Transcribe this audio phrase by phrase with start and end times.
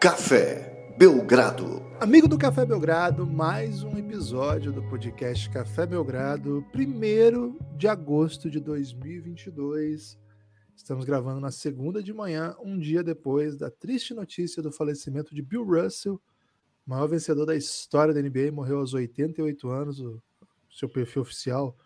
[0.00, 1.82] Café Belgrado.
[2.00, 8.60] Amigo do Café Belgrado, mais um episódio do podcast Café Belgrado, 1 de agosto de
[8.60, 10.18] 2022.
[10.74, 15.42] Estamos gravando na segunda de manhã, um dia depois da triste notícia do falecimento de
[15.42, 16.18] Bill Russell,
[16.86, 20.18] maior vencedor da história da NBA, morreu aos 88 anos, o
[20.70, 21.76] seu perfil oficial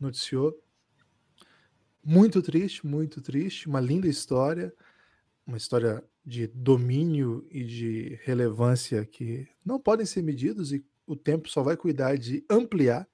[0.00, 0.52] noticiou.
[2.04, 4.74] Muito triste, muito triste, uma linda história,
[5.46, 11.48] uma história de domínio e de relevância que não podem ser medidos e o tempo
[11.48, 13.08] só vai cuidar de ampliar.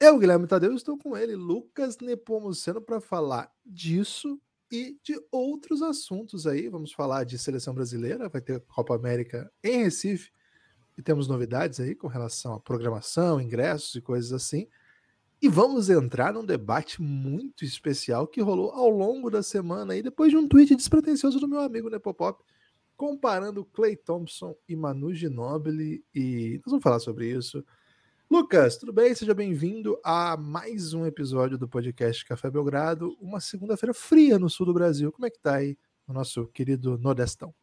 [0.00, 6.46] Eu, Guilherme Tadeu, estou com ele, Lucas Nepomuceno, para falar disso e de outros assuntos
[6.46, 6.68] aí.
[6.68, 10.30] Vamos falar de seleção brasileira, vai ter Copa América em Recife
[10.96, 14.68] e temos novidades aí com relação à programação, ingressos e coisas assim.
[15.40, 20.32] E vamos entrar num debate muito especial que rolou ao longo da semana aí, depois
[20.32, 22.42] de um tweet despretensioso do meu amigo Nepopop,
[22.96, 27.64] comparando Clay Thompson e Manu Ginobili, e nós vamos falar sobre isso.
[28.28, 29.14] Lucas, tudo bem?
[29.14, 34.66] Seja bem-vindo a mais um episódio do podcast Café Belgrado, uma segunda-feira fria no sul
[34.66, 35.12] do Brasil.
[35.12, 37.54] Como é que tá aí o nosso querido Nordestão?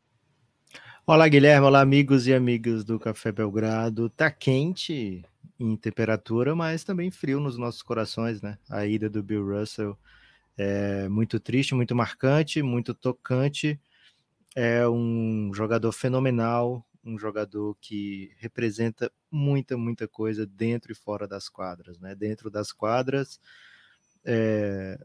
[1.06, 1.68] Olá, Guilherme.
[1.68, 4.10] Olá, amigos e amigas do Café Belgrado.
[4.10, 5.24] Tá quente,
[5.60, 8.58] em temperatura, mas também frio nos nossos corações, né?
[8.70, 9.98] A ida do Bill Russell
[10.58, 13.80] é muito triste, muito marcante, muito tocante.
[14.56, 21.50] É um jogador fenomenal, um jogador que representa muita, muita coisa dentro e fora das
[21.50, 22.16] quadras, né?
[22.16, 23.40] Dentro das quadras,
[24.26, 24.98] é...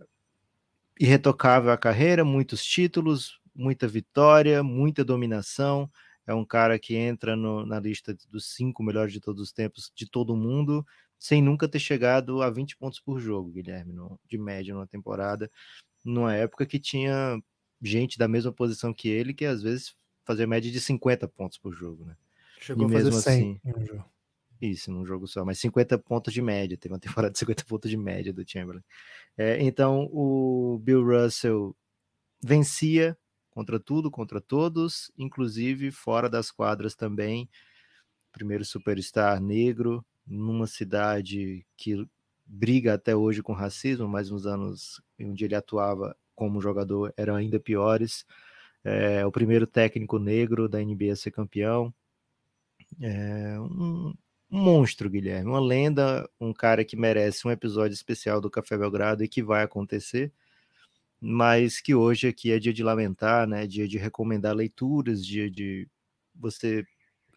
[0.99, 5.91] irretocável a carreira, muitos títulos, muita vitória, muita dominação
[6.31, 9.91] é um cara que entra no, na lista dos cinco melhores de todos os tempos
[9.95, 10.87] de todo mundo,
[11.19, 15.51] sem nunca ter chegado a 20 pontos por jogo, Guilherme, no, de média numa temporada,
[16.05, 17.37] numa época que tinha
[17.83, 21.73] gente da mesma posição que ele, que às vezes fazia média de 50 pontos por
[21.75, 22.17] jogo, né?
[22.61, 24.05] Chegou e a mesmo fazer 100 assim, em um jogo.
[24.61, 27.91] Isso, num jogo só, mas 50 pontos de média, teve uma temporada de 50 pontos
[27.91, 28.85] de média do Chamberlain.
[29.37, 31.75] É, então, o Bill Russell
[32.41, 33.19] vencia
[33.51, 37.49] contra tudo, contra todos, inclusive fora das quadras também.
[38.33, 42.07] Primeiro superstar negro numa cidade que
[42.47, 47.61] briga até hoje com racismo, mas nos anos onde ele atuava como jogador eram ainda
[47.61, 48.25] piores.
[48.83, 51.93] É, o primeiro técnico negro da NBA a ser campeão.
[53.01, 54.15] É um,
[54.51, 59.23] um monstro, Guilherme, uma lenda, um cara que merece um episódio especial do Café Belgrado
[59.23, 60.33] e que vai acontecer
[61.21, 63.67] mas que hoje aqui é dia de lamentar, né?
[63.67, 65.89] Dia de recomendar leituras, dia de
[66.35, 66.85] você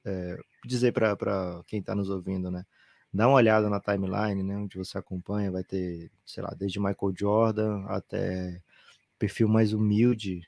[0.06, 2.66] é, dizer para quem está nos ouvindo, né?
[3.14, 4.58] Dá uma olhada na timeline, né?
[4.58, 8.62] Onde você acompanha, vai ter, sei lá, desde Michael Jordan até
[9.20, 10.42] perfil mais humilde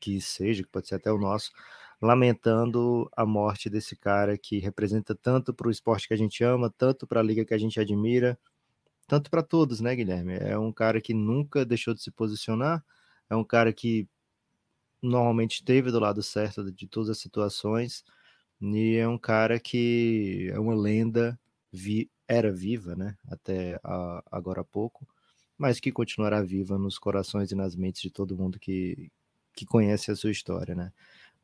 [0.00, 1.50] que seja, que pode ser até o nosso,
[2.00, 6.72] lamentando a morte desse cara que representa tanto para o esporte que a gente ama,
[6.76, 8.38] tanto para a liga que a gente admira,
[9.06, 10.34] tanto para todos, né, Guilherme?
[10.34, 12.84] É um cara que nunca deixou de se posicionar,
[13.30, 14.08] é um cara que
[15.02, 18.04] normalmente esteve do lado certo de todas as situações,
[18.60, 21.38] e é um cara que é uma lenda,
[21.72, 25.06] vi, era viva, né, até a, agora há pouco,
[25.58, 29.10] mas que continuará viva nos corações e nas mentes de todo mundo que,
[29.54, 30.92] que conhece a sua história, né?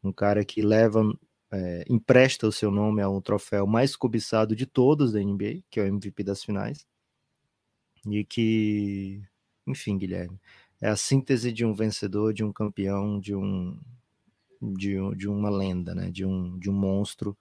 [0.05, 1.03] Um cara que leva,
[1.51, 5.81] é, empresta o seu nome a um troféu mais cobiçado de todos da NBA, que
[5.81, 6.87] é o MVP das finais,
[8.09, 9.23] e que,
[9.67, 10.39] enfim, Guilherme,
[10.81, 13.79] é a síntese de um vencedor, de um campeão, de um
[14.63, 16.11] de, de uma lenda, né?
[16.11, 17.37] De um, de um monstro,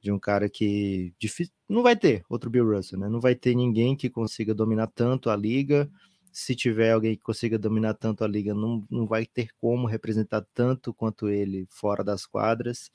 [0.00, 3.08] de um cara que difícil, não vai ter outro Bill Russell, né?
[3.08, 5.90] Não vai ter ninguém que consiga dominar tanto a liga.
[6.32, 10.44] Se tiver alguém que consiga dominar tanto a liga, não, não vai ter como representar
[10.52, 12.90] tanto quanto ele fora das quadras.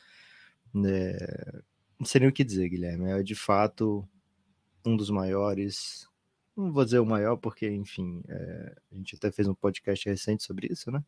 [0.86, 1.62] É,
[2.00, 3.10] não sei nem o que dizer, Guilherme.
[3.10, 4.08] É de fato
[4.86, 6.08] um dos maiores,
[6.56, 10.44] não vou dizer o maior, porque, enfim, é, a gente até fez um podcast recente
[10.44, 11.04] sobre isso, né?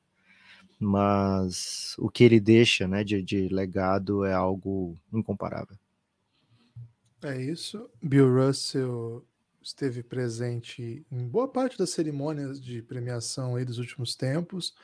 [0.80, 5.78] Mas o que ele deixa né, de, de legado é algo incomparável.
[7.22, 7.90] É isso.
[8.02, 9.26] Bill Russell
[9.62, 14.76] esteve presente em boa parte das cerimônias de premiação aí dos últimos tempos,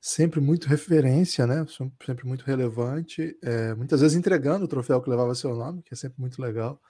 [0.00, 1.66] sempre muito referência, né?
[2.04, 5.96] Sempre muito relevante, é, muitas vezes entregando o troféu que levava seu nome, que é
[5.96, 6.80] sempre muito legal.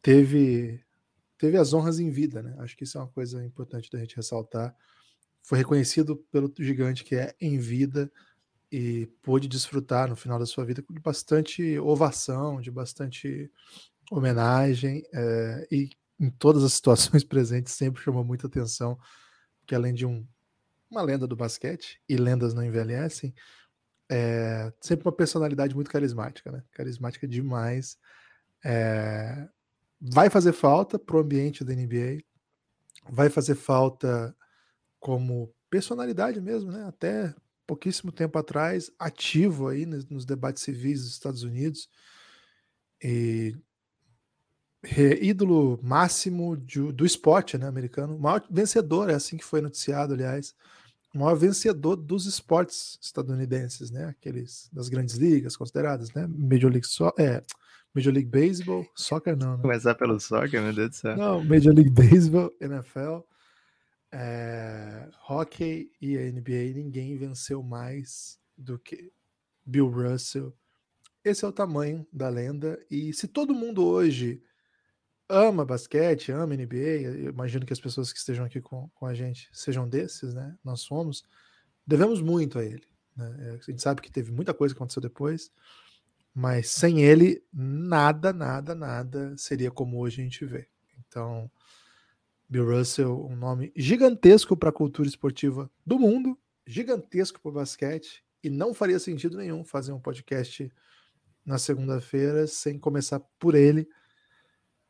[0.00, 0.85] Teve
[1.38, 2.54] teve as honras em vida, né?
[2.58, 4.74] Acho que isso é uma coisa importante da gente ressaltar.
[5.42, 8.10] Foi reconhecido pelo gigante que é em vida
[8.70, 13.50] e pôde desfrutar no final da sua vida de bastante ovação, de bastante
[14.10, 18.98] homenagem é, e em todas as situações presentes sempre chamou muita atenção,
[19.60, 20.26] porque além de um,
[20.90, 23.34] uma lenda do basquete e lendas não envelhecem,
[24.08, 26.62] É sempre uma personalidade muito carismática, né?
[26.72, 27.98] Carismática demais.
[28.64, 29.48] É,
[30.00, 32.22] vai fazer falta pro ambiente da NBA.
[33.08, 34.36] Vai fazer falta
[34.98, 36.84] como personalidade mesmo, né?
[36.86, 37.34] Até
[37.66, 41.88] pouquíssimo tempo atrás, ativo aí nos, debates civis dos Estados Unidos.
[43.02, 43.54] E
[45.20, 50.14] ídolo máximo de, do esporte né, americano, o maior vencedor, é assim que foi noticiado,
[50.14, 50.54] aliás,
[51.14, 56.86] o maior vencedor dos esportes estadunidenses, né, aqueles das grandes ligas consideradas, né, Major League,
[56.86, 57.42] so é,
[57.96, 59.62] Major League Baseball, soccer não, né?
[59.62, 61.16] Começar pelo soccer, meu Deus do céu.
[61.16, 63.20] Não, Major League Baseball, NFL,
[64.12, 69.10] é, hockey e a NBA, ninguém venceu mais do que
[69.64, 70.54] Bill Russell.
[71.24, 74.42] Esse é o tamanho da lenda, e se todo mundo hoje
[75.26, 79.48] ama basquete, ama NBA, imagino que as pessoas que estejam aqui com, com a gente
[79.54, 80.54] sejam desses, né?
[80.62, 81.24] Nós somos,
[81.86, 82.86] devemos muito a ele.
[83.16, 83.36] Né?
[83.40, 85.50] É, a gente sabe que teve muita coisa que aconteceu depois,
[86.36, 90.68] mas sem ele, nada, nada, nada seria como hoje a gente vê.
[90.98, 91.50] Então,
[92.46, 98.22] Bill Russell, um nome gigantesco para a cultura esportiva do mundo, gigantesco para o basquete,
[98.44, 100.70] e não faria sentido nenhum fazer um podcast
[101.42, 103.88] na segunda-feira sem começar por ele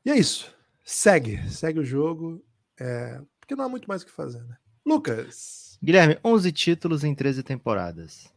[0.05, 0.53] e é isso.
[0.83, 2.45] Segue, segue o jogo,
[2.77, 4.57] é, porque não há muito mais o que fazer, né?
[4.85, 5.79] Lucas.
[5.81, 8.33] Guilherme, 11 títulos em 13 temporadas.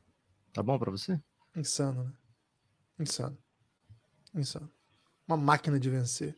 [0.53, 1.19] Tá bom para você?
[1.55, 2.11] Insano, né?
[2.99, 3.37] Insano.
[4.35, 4.69] Insano.
[5.27, 6.35] Uma máquina de vencer.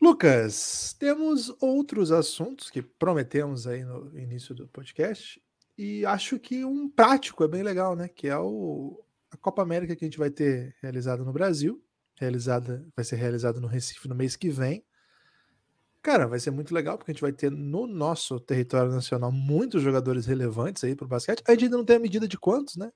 [0.00, 5.42] Lucas, temos outros assuntos que prometemos aí no início do podcast
[5.76, 8.08] e acho que um prático é bem legal, né?
[8.08, 11.82] Que é o, a Copa América que a gente vai ter realizado no Brasil
[12.16, 14.84] realizada, vai ser realizada no Recife no mês que vem.
[16.02, 19.82] Cara, vai ser muito legal porque a gente vai ter no nosso território nacional muitos
[19.82, 21.42] jogadores relevantes aí para o basquete.
[21.46, 22.92] A gente ainda não tem a medida de quantos, né?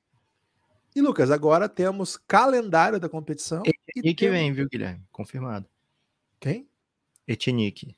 [0.95, 3.63] E Lucas, agora temos calendário da competição.
[3.97, 5.05] E que vem, viu, Guilherme?
[5.13, 5.67] Confirmado.
[6.39, 6.69] Quem?
[7.27, 7.97] Etinique.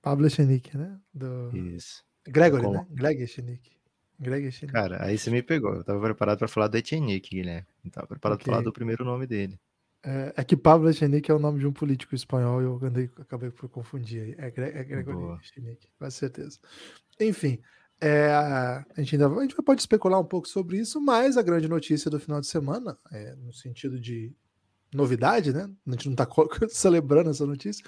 [0.00, 0.98] Pablo Etinique, né?
[1.12, 1.50] Do...
[1.56, 2.04] Isso.
[2.26, 2.72] Gregory, Com...
[2.72, 2.86] né?
[2.90, 3.72] Greg Etinique.
[4.18, 4.72] Greg Etinique.
[4.72, 5.74] Cara, aí você me pegou.
[5.74, 7.66] Eu tava preparado para falar do Etinique, Guilherme.
[7.82, 8.44] Não tava preparado okay.
[8.44, 9.58] para falar do primeiro nome dele.
[10.02, 13.10] É, é, que Pablo Echenique é o nome de um político espanhol e eu andei,
[13.18, 14.34] acabei por confundir aí.
[14.38, 16.58] É, Gre é Gregory Echenique, com certeza.
[17.20, 17.60] Enfim,
[18.00, 21.68] é, a, gente ainda a gente pode especular um pouco sobre isso, mas a grande
[21.68, 24.32] notícia do final de semana, é, no sentido de
[24.94, 25.68] novidade, né?
[25.86, 26.26] A gente não está
[26.70, 27.84] celebrando essa notícia,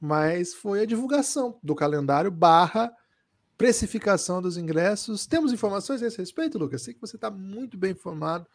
[0.00, 2.92] mas foi a divulgação do calendário barra
[3.56, 5.26] precificação dos ingressos.
[5.26, 6.82] Temos informações a esse respeito, Lucas?
[6.82, 8.46] Sei que você está muito bem informado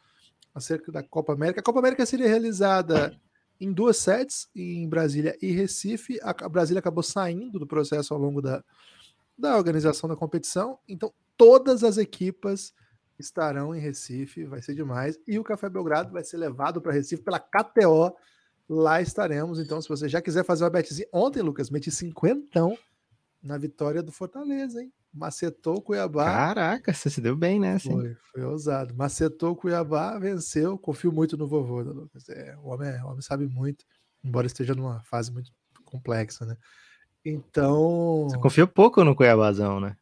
[0.53, 1.61] acerca da Copa América.
[1.61, 3.17] A Copa América seria realizada
[3.59, 6.19] em duas sets, em Brasília e Recife.
[6.21, 8.63] A Brasília acabou saindo do processo ao longo da,
[9.39, 10.79] da organização da competição.
[10.87, 12.73] Então, todas as equipas
[13.17, 15.17] estarão em Recife, vai ser demais.
[15.27, 18.15] E o Café Belgrado vai ser levado para Recife pela KTO.
[18.67, 19.59] Lá estaremos.
[19.59, 21.07] Então, se você já quiser fazer uma betzinha.
[21.11, 22.77] Ontem, Lucas, meti cinquentão
[23.41, 24.91] na vitória do Fortaleza, hein?
[25.13, 26.25] macetou Cuiabá.
[26.25, 27.73] Caraca, você se deu bem, né?
[27.73, 27.91] Assim.
[27.91, 28.95] Foi, foi ousado.
[28.95, 30.77] Macetou Cuiabá, venceu.
[30.77, 32.27] Confio muito no vovô, né, Lucas.
[32.29, 33.83] É, o, homem, é, o homem sabe muito,
[34.23, 35.51] embora esteja numa fase muito
[35.83, 36.55] complexa, né?
[37.25, 38.27] Então.
[38.29, 39.95] Você confia pouco no Cuiabazão, né?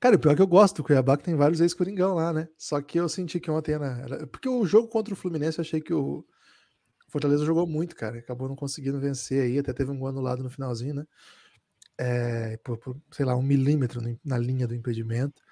[0.00, 2.48] Cara, o pior é que eu gosto do Cuiabá, que tem vários ex-coringão lá, né?
[2.56, 4.26] Só que eu senti que ontem era.
[4.28, 6.24] Porque o jogo contra o Fluminense, eu achei que o
[7.08, 8.18] Fortaleza jogou muito, cara.
[8.18, 11.04] Acabou não conseguindo vencer aí, até teve um gol anulado no finalzinho, né?
[11.98, 15.42] é, por, por, sei lá, um milímetro na linha do impedimento.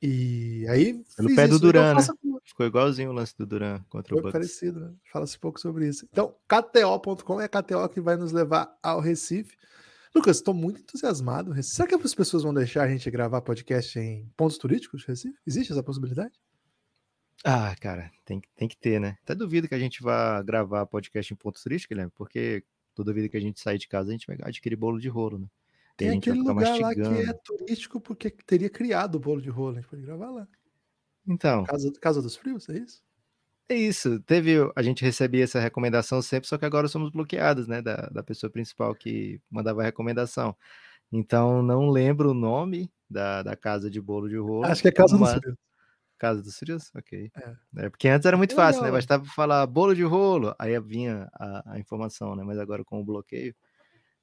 [0.00, 1.04] E aí.
[1.16, 2.02] Pelo pé do Duran, né?
[2.44, 4.32] Ficou igualzinho o lance do Duran contra Foi o Bucks.
[4.32, 4.92] parecido, né?
[5.12, 6.08] Fala-se pouco sobre isso.
[6.10, 9.56] Então, KTO.com é a KTO que vai nos levar ao Recife.
[10.14, 11.54] Lucas, estou muito entusiasmado.
[11.62, 15.38] Será que as pessoas vão deixar a gente gravar podcast em pontos turísticos de Recife?
[15.46, 16.32] Existe essa possibilidade?
[17.44, 19.16] Ah, cara, tem, tem que ter, né?
[19.22, 22.10] Até duvido que a gente vá gravar podcast em pontos turísticos, né?
[22.14, 25.08] Porque toda vida que a gente sair de casa, a gente vai adquirir bolo de
[25.08, 25.46] rolo, né?
[25.96, 27.10] Tem aquele lugar mastigando.
[27.10, 30.30] lá que é turístico porque teria criado o bolo de rolo, a gente pode gravar
[30.30, 30.48] lá.
[31.26, 31.64] Então.
[31.64, 33.02] Casa, Casa dos Frios, é isso?
[33.68, 34.18] É isso.
[34.20, 38.22] Teve, a gente recebia essa recomendação sempre, só que agora somos bloqueados, né, da, da
[38.22, 40.56] pessoa principal que mandava a recomendação.
[41.12, 44.64] Então, não lembro o nome da, da casa de bolo de rolo.
[44.64, 45.56] Acho que é Casa dos Frios.
[46.18, 46.90] Casa dos Frios?
[46.94, 47.30] Ok.
[47.34, 47.84] É.
[47.84, 47.90] é.
[47.90, 48.90] porque antes era muito fácil, né?
[48.90, 52.42] Bastava falar bolo de rolo, aí vinha a, a informação, né?
[52.44, 53.54] Mas agora com o bloqueio,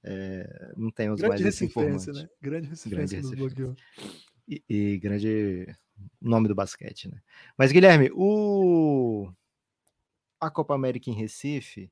[0.04, 2.12] é, não temos grande mais esse informante.
[2.12, 2.28] Né?
[2.42, 3.76] Grande recifência grande recifência.
[4.48, 5.68] E, e, grande
[6.22, 7.22] nome do basquete, né?
[7.58, 9.32] Mas, Guilherme, o...
[10.40, 11.92] a Copa América em Recife...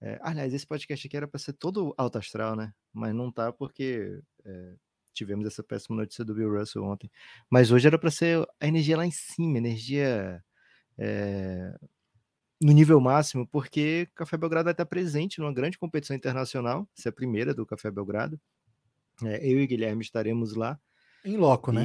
[0.00, 0.18] É...
[0.22, 2.74] aliás, esse podcast aqui era para ser todo alto astral, né?
[2.92, 4.74] Mas não tá porque é...
[5.12, 7.10] tivemos essa péssima notícia do Bill Russell ontem.
[7.48, 10.42] Mas hoje era para ser a energia lá em cima, energia
[10.98, 11.76] é,
[12.60, 17.08] no nível máximo, porque o Café Belgrado vai estar presente numa grande competição internacional, essa
[17.08, 18.40] é a primeira do Café Belgrado.
[19.22, 20.78] É, eu e Guilherme estaremos lá.
[21.24, 21.82] Em loco, né?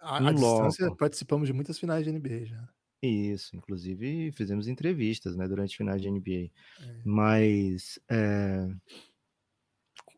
[0.00, 2.68] A, em a distância, participamos de muitas finais de NBA já.
[3.02, 6.50] Isso, inclusive fizemos entrevistas, né, durante finais de NBA.
[6.80, 7.02] É.
[7.04, 8.68] Mas é,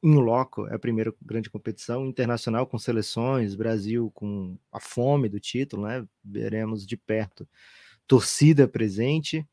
[0.02, 5.40] em loco é a primeira grande competição internacional com seleções, Brasil com a fome do
[5.40, 6.06] título, né?
[6.22, 7.48] Veremos de perto
[8.06, 9.46] torcida presente.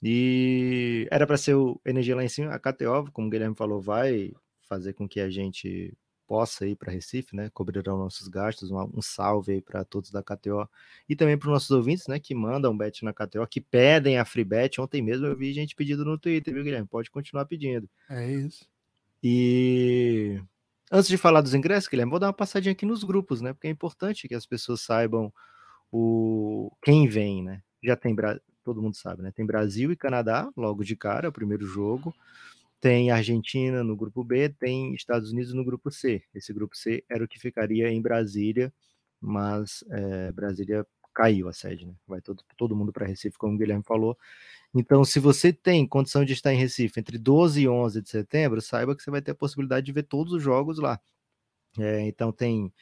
[0.00, 3.80] E era para ser o Energia lá em cima, a KTO, como o Guilherme falou,
[3.80, 4.32] vai
[4.68, 5.92] fazer com que a gente
[6.30, 7.50] possa ir para Recife, né?
[7.52, 8.70] Cobrirão nossos gastos.
[8.70, 10.64] Um, um salve aí para todos da KTO
[11.08, 12.20] e também para os nossos ouvintes, né?
[12.20, 14.80] Que mandam bet na KTO, que pedem a free bet.
[14.80, 16.86] Ontem mesmo eu vi gente pedindo no Twitter, viu, Guilherme?
[16.86, 17.90] Pode continuar pedindo.
[18.08, 18.64] É isso.
[19.20, 20.40] E
[20.92, 23.52] antes de falar dos ingressos, Guilherme, vou dar uma passadinha aqui nos grupos, né?
[23.52, 25.32] Porque é importante que as pessoas saibam
[25.90, 27.60] o quem vem, né?
[27.82, 28.14] Já tem
[28.62, 29.32] todo mundo sabe, né?
[29.34, 32.14] Tem Brasil e Canadá logo de cara, o primeiro jogo
[32.80, 36.22] tem Argentina no grupo B, tem Estados Unidos no grupo C.
[36.34, 38.72] Esse grupo C era o que ficaria em Brasília,
[39.20, 41.94] mas é, Brasília caiu a sede, né?
[42.06, 44.16] Vai todo, todo mundo para Recife, como o Guilherme falou.
[44.74, 48.60] Então, se você tem condição de estar em Recife entre 12 e 11 de setembro,
[48.62, 50.98] saiba que você vai ter a possibilidade de ver todos os jogos lá.
[51.78, 52.72] É, então, tem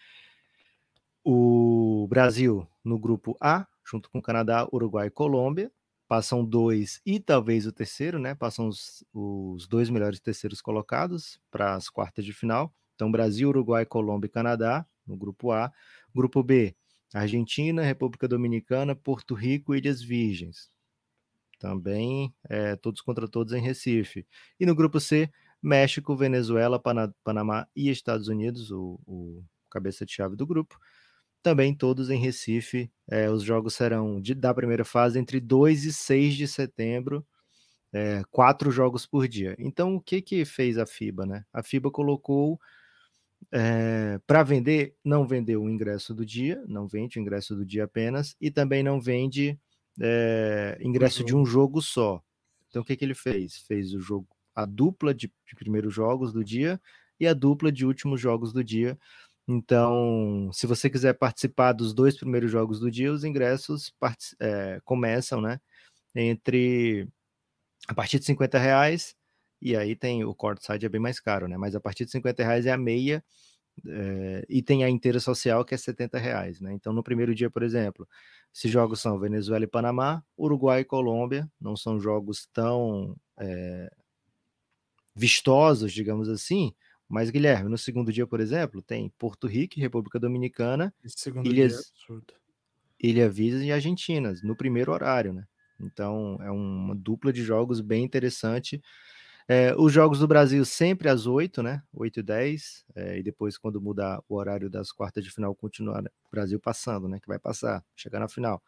[1.25, 5.73] o Brasil no grupo A, junto com Canadá, Uruguai e Colômbia
[6.09, 8.35] passam dois e talvez o terceiro, né?
[8.35, 12.75] Passam os, os dois melhores terceiros colocados para as quartas de final.
[12.95, 15.71] Então, Brasil, Uruguai, Colômbia e Canadá no grupo A.
[16.15, 16.75] Grupo B,
[17.15, 20.71] Argentina, República Dominicana, Porto Rico e Ilhas Virgens.
[21.59, 24.27] Também é, todos contra todos em Recife.
[24.59, 25.31] E no grupo C,
[25.63, 26.83] México, Venezuela,
[27.23, 30.79] Panamá e Estados Unidos, o, o cabeça de chave do grupo
[31.49, 32.91] também todos em Recife.
[33.11, 37.27] É, os jogos serão de, da primeira fase entre 2 e 6 de setembro,
[37.91, 39.57] é, quatro jogos por dia.
[39.59, 41.25] Então, o que que fez a FIBA?
[41.25, 41.45] Né?
[41.51, 42.61] A FIBA colocou
[43.51, 47.85] é, para vender, não vendeu o ingresso do dia, não vende o ingresso do dia
[47.85, 49.59] apenas, e também não vende
[49.99, 52.23] é, ingresso de um jogo só.
[52.69, 53.57] Então, o que, que ele fez?
[53.67, 56.79] Fez o jogo, a dupla de, de primeiros jogos do dia
[57.19, 58.99] e a dupla de últimos jogos do dia
[59.49, 63.91] então, se você quiser participar dos dois primeiros jogos do dia, os ingressos
[64.39, 65.59] é, começam, né?
[66.15, 67.09] Entre
[67.89, 69.17] a partir de 50 reais,
[69.63, 71.57] e aí tem o courtside é bem mais caro, né?
[71.57, 73.25] Mas a partir de 50 reais é a meia,
[73.87, 76.75] é, e tem a inteira social que é 70 reais, né?
[76.75, 78.07] Então, no primeiro dia, por exemplo,
[78.55, 83.91] esses jogos são Venezuela e Panamá, Uruguai e Colômbia, não são jogos tão é,
[85.17, 86.75] vistosos, digamos assim,
[87.09, 90.93] mas, Guilherme, no segundo dia, por exemplo, tem Porto Rico, República Dominicana,
[91.45, 95.47] Ilhas, é Ilha Visas e Argentinas, no primeiro horário, né?
[95.81, 98.83] Então, é uma dupla de jogos bem interessante.
[99.47, 101.83] É, os jogos do Brasil sempre às 8, né?
[101.93, 102.85] 8 e 10.
[102.95, 106.11] É, e depois, quando mudar o horário das quartas de final, continuar né?
[106.27, 107.19] o Brasil passando, né?
[107.21, 108.63] Que vai passar, chegar na final.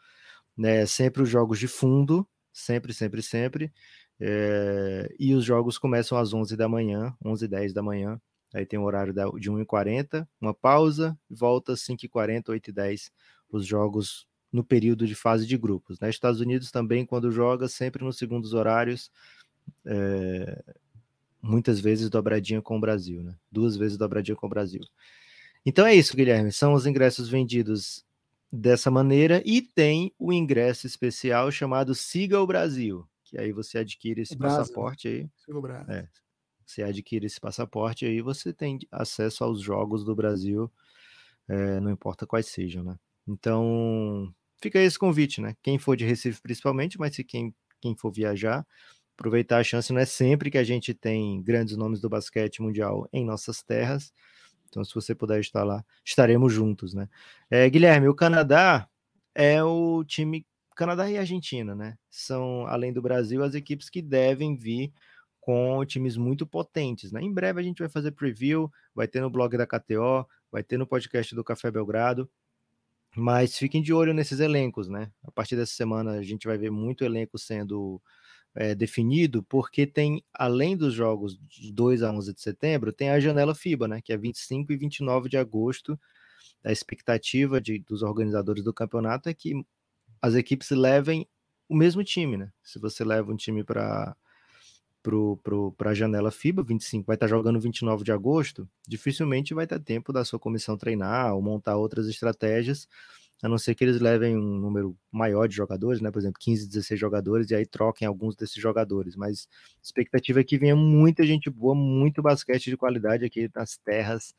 [0.62, 3.73] É, sempre os jogos de fundo, sempre, sempre, sempre.
[4.18, 8.20] É, e os jogos começam às 11 da manhã, 11 e 10 da manhã.
[8.52, 13.11] Aí tem o horário de 1h40, uma pausa, volta 5h40, 8h10,
[13.50, 16.00] os jogos no período de fase de grupos.
[16.00, 16.11] Né?
[16.11, 19.11] Estados Unidos também, quando joga, sempre nos segundos horários,
[19.85, 20.62] é,
[21.40, 23.37] muitas vezes dobradinha com o Brasil, né?
[23.50, 24.83] duas vezes dobradinha com o Brasil.
[25.64, 28.04] Então é isso, Guilherme, são os ingressos vendidos
[28.50, 34.23] dessa maneira e tem o ingresso especial chamado Siga o Brasil, que aí você adquire
[34.23, 35.28] esse passaporte aí.
[35.45, 35.95] Siga o Brasil.
[35.95, 36.09] É,
[36.70, 40.70] você adquire esse passaporte aí você tem acesso aos jogos do Brasil,
[41.48, 42.96] é, não importa quais sejam, né?
[43.26, 45.56] Então, fica esse convite, né?
[45.62, 48.66] Quem for de Recife principalmente, mas se quem, quem for viajar,
[49.18, 53.08] aproveitar a chance, não é sempre que a gente tem grandes nomes do basquete mundial
[53.12, 54.12] em nossas terras,
[54.68, 57.08] então se você puder estar lá, estaremos juntos, né?
[57.50, 58.88] É, Guilherme, o Canadá
[59.34, 60.46] é o time
[60.76, 61.98] Canadá e Argentina, né?
[62.08, 64.92] São, além do Brasil, as equipes que devem vir
[65.40, 67.11] com times muito potentes.
[67.12, 67.23] Né?
[67.23, 70.76] Em breve a gente vai fazer preview, vai ter no blog da KTO, vai ter
[70.76, 72.30] no podcast do Café Belgrado.
[73.16, 75.11] Mas fiquem de olho nesses elencos, né?
[75.25, 78.00] A partir dessa semana a gente vai ver muito elenco sendo
[78.54, 83.18] é, definido, porque tem, além dos jogos de 2 a 11 de setembro, tem a
[83.18, 84.00] janela FIBA, né?
[84.00, 85.99] Que é 25 e 29 de agosto.
[86.64, 89.54] A expectativa de, dos organizadores do campeonato é que
[90.23, 91.26] as equipes levem
[91.68, 92.52] o mesmo time, né?
[92.62, 94.16] Se você leva um time para
[95.02, 99.80] para a janela FIBA, 25, vai estar tá jogando 29 de agosto, dificilmente vai ter
[99.80, 102.87] tempo da sua comissão treinar ou montar outras estratégias,
[103.42, 106.11] a não ser que eles levem um número maior de jogadores, né?
[106.11, 109.16] Por exemplo, 15, 16 jogadores, e aí troquem alguns desses jogadores.
[109.16, 113.78] Mas a expectativa é que venha muita gente boa, muito basquete de qualidade aqui nas
[113.78, 114.35] terras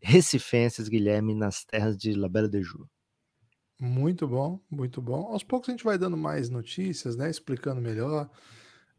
[0.00, 2.88] recifenses, Guilherme, nas terras de La Belle de Joux.
[3.78, 5.26] Muito bom, muito bom.
[5.32, 7.30] Aos poucos a gente vai dando mais notícias, né?
[7.30, 8.28] Explicando melhor.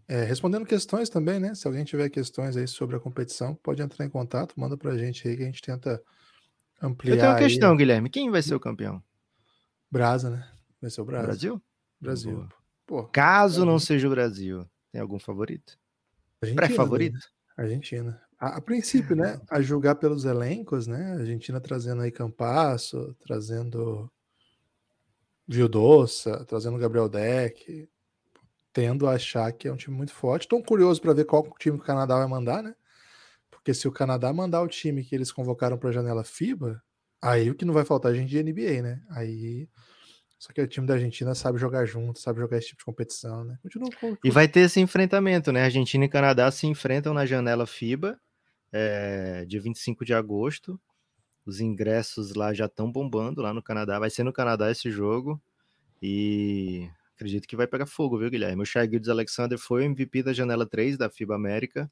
[0.08, 1.56] É, respondendo questões também, né?
[1.56, 5.28] Se alguém tiver questões aí sobre a competição, pode entrar em contato, manda pra gente
[5.28, 6.02] aí que a gente tenta
[6.82, 7.16] ampliar.
[7.16, 7.78] Eu tenho uma questão, aí.
[7.78, 8.10] Guilherme.
[8.10, 9.02] Quem vai ser o campeão?
[9.90, 10.50] Brasa, né?
[10.82, 11.28] Vai ser o Brasa.
[11.28, 11.62] Brasil?
[12.00, 12.48] Brasil.
[12.86, 15.78] Pô, Caso não seja o Brasil, tem algum favorito?
[16.54, 17.14] Pré-favorito?
[17.14, 17.64] Né?
[17.64, 18.22] Argentina.
[18.38, 19.40] A, a, princípio, né?
[19.50, 21.14] A julgar pelos elencos, né?
[21.14, 24.12] A Argentina trazendo aí Campasso, trazendo
[25.48, 27.88] Vildoça, trazendo Gabriel Deck,
[28.74, 30.44] tendo a achar que é um time muito forte.
[30.44, 32.76] Estou curioso para ver qual time que o Canadá vai mandar, né?
[33.50, 36.82] Porque se o Canadá mandar o time que eles convocaram para a janela FIBA,
[37.22, 39.02] aí o que não vai faltar é gente de NBA, né?
[39.12, 39.70] Aí.
[40.38, 43.46] Só que o time da Argentina sabe jogar junto, sabe jogar esse tipo de competição,
[43.46, 43.58] né?
[43.64, 44.18] Continua, continua.
[44.26, 45.64] E vai ter esse enfrentamento, né?
[45.64, 48.20] Argentina e Canadá se enfrentam na janela FIBA,
[48.70, 50.78] é, dia 25 de agosto.
[51.46, 54.00] Os ingressos lá já estão bombando lá no Canadá.
[54.00, 55.42] Vai ser no Canadá esse jogo.
[56.02, 58.62] E acredito que vai pegar fogo, viu, Guilherme?
[58.62, 61.92] O Shai Gildes Alexander foi o MVP da janela 3 da FIBA América.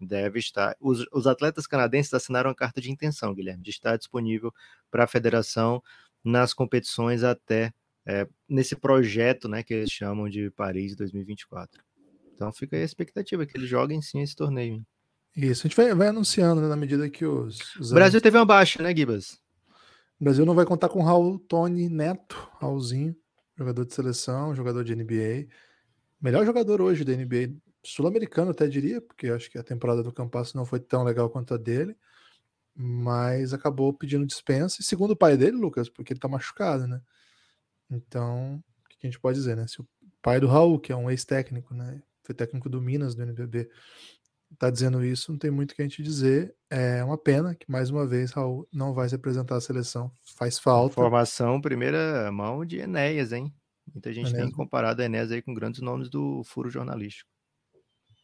[0.00, 0.76] Deve estar.
[0.80, 4.52] Os, os atletas canadenses assinaram a carta de intenção, Guilherme, de estar disponível
[4.90, 5.82] para a federação
[6.24, 7.72] nas competições até
[8.06, 11.82] é, nesse projeto né, que eles chamam de Paris 2024.
[12.34, 14.84] Então fica aí a expectativa que eles joguem sim esse torneio.
[15.36, 17.76] Isso, a gente vai, vai anunciando né, na medida que os.
[17.76, 18.22] os o Brasil anos...
[18.22, 19.40] teve uma baixa, né, Gibas?
[20.20, 23.16] O Brasil não vai contar com Raul Tony Neto, Raulzinho,
[23.56, 25.48] jogador de seleção, jogador de NBA.
[26.20, 30.56] Melhor jogador hoje da NBA, sul-americano até diria, porque acho que a temporada do Campasso
[30.56, 31.96] não foi tão legal quanto a dele,
[32.74, 34.80] mas acabou pedindo dispensa.
[34.80, 37.00] E segundo o pai dele, Lucas, porque ele tá machucado, né?
[37.90, 39.66] Então, o que a gente pode dizer, né?
[39.66, 39.86] Se o
[40.22, 42.02] pai do Raul, que é um ex-técnico, né?
[42.22, 43.68] Foi técnico do Minas, do NBB,
[44.58, 46.54] tá dizendo isso, não tem muito o que a gente dizer.
[46.70, 50.10] É uma pena que, mais uma vez, Raul não vai se apresentar à seleção.
[50.36, 50.94] Faz falta.
[50.94, 53.52] Formação, primeira mão de Enéas, hein?
[53.92, 54.44] Muita gente Enéas.
[54.44, 57.30] tem comparado Enéas aí com grandes nomes do furo jornalístico.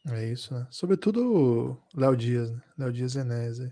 [0.07, 0.65] É isso, né?
[0.71, 2.61] Sobretudo Léo Dias, né?
[2.77, 3.59] Léo Dias e Enéas.
[3.59, 3.71] Aí.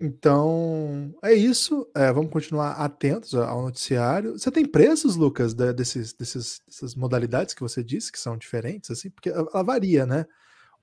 [0.00, 1.88] Então, é isso.
[1.94, 4.38] É, vamos continuar atentos ao noticiário.
[4.38, 8.90] Você tem preços, Lucas, da, desses, desses, dessas modalidades que você disse que são diferentes,
[8.90, 9.08] assim?
[9.10, 10.26] Porque ela varia, né?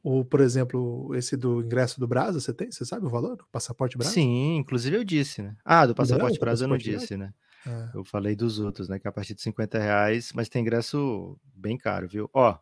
[0.03, 2.69] Ou, por exemplo, esse do ingresso do Brasa, você tem?
[2.69, 4.13] Você sabe o valor do passaporte Brasa?
[4.13, 5.55] Sim, inclusive eu disse, né?
[5.63, 7.33] Ah, do passaporte Brasa eu não disse, né?
[7.65, 7.97] É.
[7.97, 8.99] Eu falei dos outros, né?
[8.99, 12.29] Que é a partir de 50 reais, mas tem ingresso bem caro, viu?
[12.33, 12.57] Ó,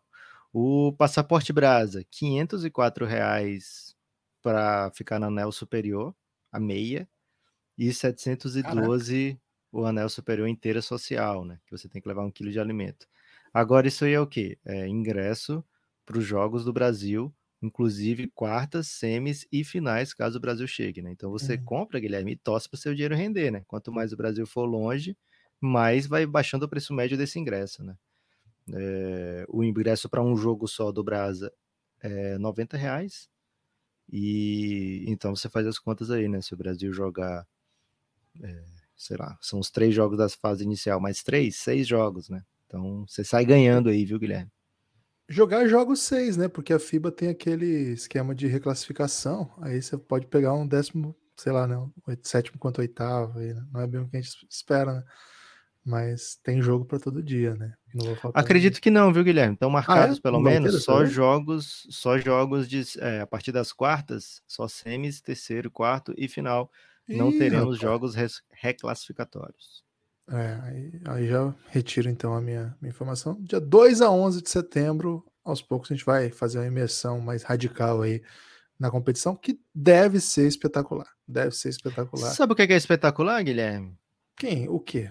[0.52, 3.96] o passaporte Brasa, 504 reais
[4.40, 6.14] para ficar no anel superior,
[6.52, 7.08] a meia,
[7.76, 8.62] e 712
[9.32, 9.42] Caraca.
[9.72, 11.58] o anel superior inteira social, né?
[11.66, 13.08] Que você tem que levar um quilo de alimento.
[13.52, 14.58] Agora, isso aí é o quê?
[14.64, 15.64] É ingresso
[16.12, 21.10] para os Jogos do Brasil, inclusive quartas, semis e finais, caso o Brasil chegue, né?
[21.10, 21.64] Então você uhum.
[21.64, 23.64] compra, Guilherme, e torce para o seu dinheiro render, né?
[23.66, 25.16] Quanto mais o Brasil for longe,
[25.58, 27.96] mais vai baixando o preço médio desse ingresso, né?
[28.74, 31.52] É, o ingresso para um jogo só do Brasa
[32.00, 33.28] é 90 reais.
[34.12, 36.42] E então você faz as contas aí, né?
[36.42, 37.46] Se o Brasil jogar,
[38.42, 42.44] é, sei lá, são os três jogos da fase inicial, mais três, seis jogos, né?
[42.66, 44.50] Então você sai ganhando aí, viu, Guilherme?
[45.28, 46.48] Jogar jogos 6, né?
[46.48, 49.50] Porque a FIBA tem aquele esquema de reclassificação.
[49.60, 51.76] Aí você pode pegar um décimo, sei lá, né?
[52.22, 53.38] Sétimo quanto oitavo.
[53.38, 53.64] Aí, né?
[53.72, 55.04] Não é bem o que a gente espera, né?
[55.84, 57.74] Mas tem jogo para todo dia, né?
[58.34, 59.54] Acredito que não, viu, Guilherme?
[59.54, 60.22] Estão marcados ah, é?
[60.22, 65.20] pelo não menos só jogos, só jogos de é, a partir das quartas, só semis,
[65.20, 66.70] terceiro, quarto e final.
[67.08, 67.80] Ih, não teremos rapaz.
[67.80, 68.14] jogos
[68.52, 69.82] reclassificatórios.
[70.28, 73.36] É, aí, aí, já retiro então a minha, minha, informação.
[73.40, 77.42] Dia 2 a 11 de setembro, aos poucos a gente vai fazer uma imersão mais
[77.42, 78.22] radical aí
[78.78, 81.08] na competição, que deve ser espetacular.
[81.26, 82.30] Deve ser espetacular.
[82.30, 83.96] Sabe o que é espetacular, Guilherme?
[84.36, 84.68] Quem?
[84.68, 85.10] O quê?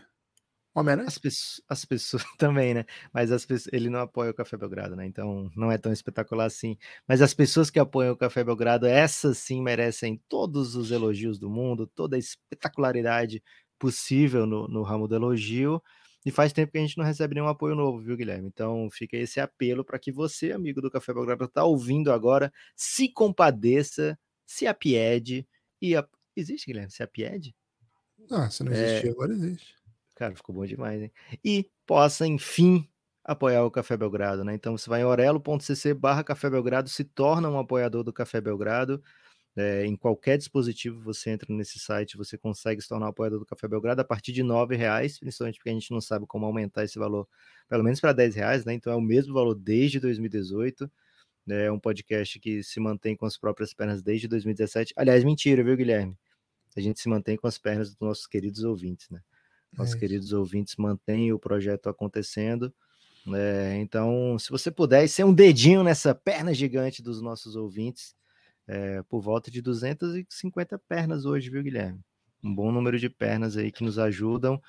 [0.74, 1.08] Homem-Aranha?
[1.08, 2.86] As, pessoas, as pessoas também, né?
[3.13, 5.06] Mas as pessoas, ele não apoia o Café Belgrado, né?
[5.06, 6.78] Então não é tão espetacular assim.
[7.08, 11.50] Mas as pessoas que apoiam o Café Belgrado, essas sim merecem todos os elogios do
[11.50, 13.43] mundo, toda a espetacularidade
[13.81, 15.81] possível no, no ramo do elogio.
[16.23, 18.47] E faz tempo que a gente não recebe nenhum apoio novo, viu, Guilherme?
[18.47, 23.09] Então fica esse apelo para que você, amigo do Café Belgrado, está ouvindo agora, se
[23.09, 25.47] compadeça, se apiede
[25.81, 26.07] e a...
[26.35, 27.55] existe, Guilherme, se apiede?
[28.29, 29.09] Ah, se não existir, é...
[29.09, 29.75] agora existe.
[30.15, 31.11] Cara, ficou bom demais, hein?
[31.43, 32.87] E possa, enfim,
[33.23, 34.53] apoiar o Café Belgrado, né?
[34.53, 39.01] Então você vai em orelo.cc barra Café Belgrado, se torna um apoiador do Café Belgrado.
[39.55, 43.45] É, em qualquer dispositivo você entra nesse site, você consegue se tornar um apoiador do
[43.45, 46.85] Café Belgrado a partir de R$ reais, principalmente porque a gente não sabe como aumentar
[46.85, 47.27] esse valor,
[47.67, 48.73] pelo menos para R$ reais, né?
[48.73, 50.89] Então é o mesmo valor desde 2018.
[51.45, 51.65] Né?
[51.65, 54.93] É um podcast que se mantém com as próprias pernas desde 2017.
[54.95, 56.15] Aliás, mentira, viu, Guilherme?
[56.75, 59.19] A gente se mantém com as pernas dos nossos queridos ouvintes, né?
[59.77, 62.73] Nossos é queridos ouvintes mantêm o projeto acontecendo.
[63.33, 68.15] É, então, se você puder ser um dedinho nessa perna gigante dos nossos ouvintes,
[68.71, 71.99] é, por volta de 250 pernas hoje, viu, Guilherme?
[72.41, 74.62] Um bom número de pernas aí que nos ajudam.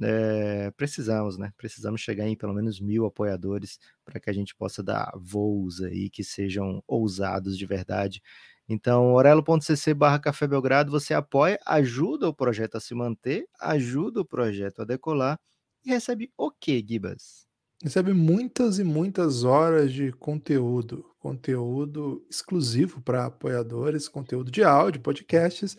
[0.00, 1.52] É, precisamos, né?
[1.56, 6.08] Precisamos chegar em pelo menos mil apoiadores para que a gente possa dar voos aí
[6.08, 8.22] que sejam ousados de verdade.
[8.68, 14.24] Então, orelo.cc barra Café Belgrado, você apoia, ajuda o projeto a se manter, ajuda o
[14.24, 15.40] projeto a decolar
[15.84, 17.49] e recebe o quê, Gibas?
[17.82, 25.76] Recebe muitas e muitas horas de conteúdo, conteúdo exclusivo para apoiadores, conteúdo de áudio, podcasts,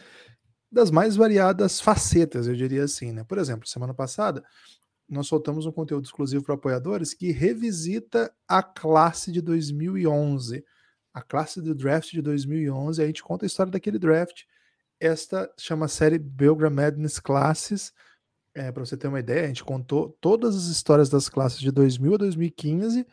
[0.71, 3.23] das mais variadas facetas, eu diria assim, né?
[3.23, 4.43] Por exemplo, semana passada
[5.11, 10.63] nós soltamos um conteúdo exclusivo para apoiadores que revisita a classe de 2011,
[11.13, 13.03] a classe do draft de 2011.
[13.03, 14.43] A gente conta a história daquele draft.
[15.01, 17.91] Esta chama série Belgram Madness Classes
[18.53, 21.71] é, para você ter uma ideia, a gente contou todas as histórias das classes de
[21.71, 23.05] 2000 a 2015.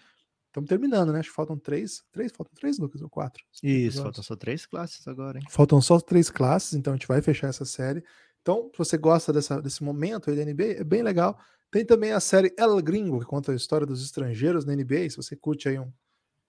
[0.47, 1.21] Estamos terminando, né?
[1.21, 2.03] Acho que faltam três.
[2.11, 2.33] Três?
[2.33, 3.45] Faltam três, Lucas, ou quatro?
[3.63, 5.45] Isso, faltam só três classes agora, hein?
[5.49, 8.03] Faltam só três classes, então a gente vai fechar essa série.
[8.43, 11.39] Então, se você gosta dessa, desse momento aí da NBA, é bem legal.
[11.71, 15.11] Tem também a série El Gringo, que conta a história dos estrangeiros na NBA.
[15.11, 15.93] Se você curte aí um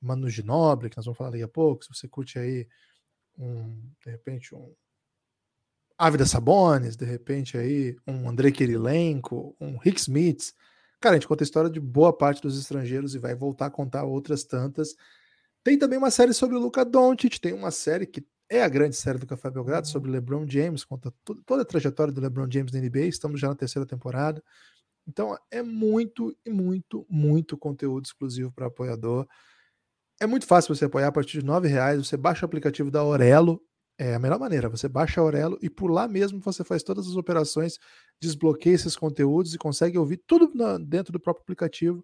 [0.02, 2.66] Manu Ginobre, que nós vamos falar daqui a pouco, se você curte aí
[3.38, 4.74] um, de repente, um
[6.00, 10.54] Ávida Sabones, de repente aí um André Kirilenko, um Rick Smith.
[11.02, 13.70] Cara, a gente conta a história de boa parte dos estrangeiros e vai voltar a
[13.70, 14.96] contar outras tantas.
[15.62, 18.96] Tem também uma série sobre o Luca Doncic, tem uma série que é a grande
[18.96, 19.92] série do Café Belgrado uhum.
[19.92, 21.14] sobre LeBron James, conta
[21.46, 24.42] toda a trajetória do LeBron James na NBA, estamos já na terceira temporada.
[25.06, 29.28] Então é muito e muito, muito conteúdo exclusivo para apoiador.
[30.18, 32.08] É muito fácil você apoiar a partir de R$ reais.
[32.08, 33.62] Você baixa o aplicativo da Orelo,
[34.00, 34.70] é a melhor maneira.
[34.70, 37.78] Você baixa a Aurelo e por lá mesmo você faz todas as operações,
[38.20, 42.04] desbloqueia esses conteúdos e consegue ouvir tudo na, dentro do próprio aplicativo.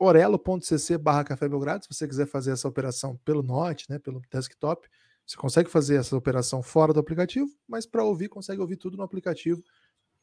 [0.00, 4.88] orelo.cc barra Café Belgrado, se você quiser fazer essa operação pelo Note, né, pelo desktop,
[5.26, 9.02] você consegue fazer essa operação fora do aplicativo, mas para ouvir, consegue ouvir tudo no
[9.02, 9.62] aplicativo.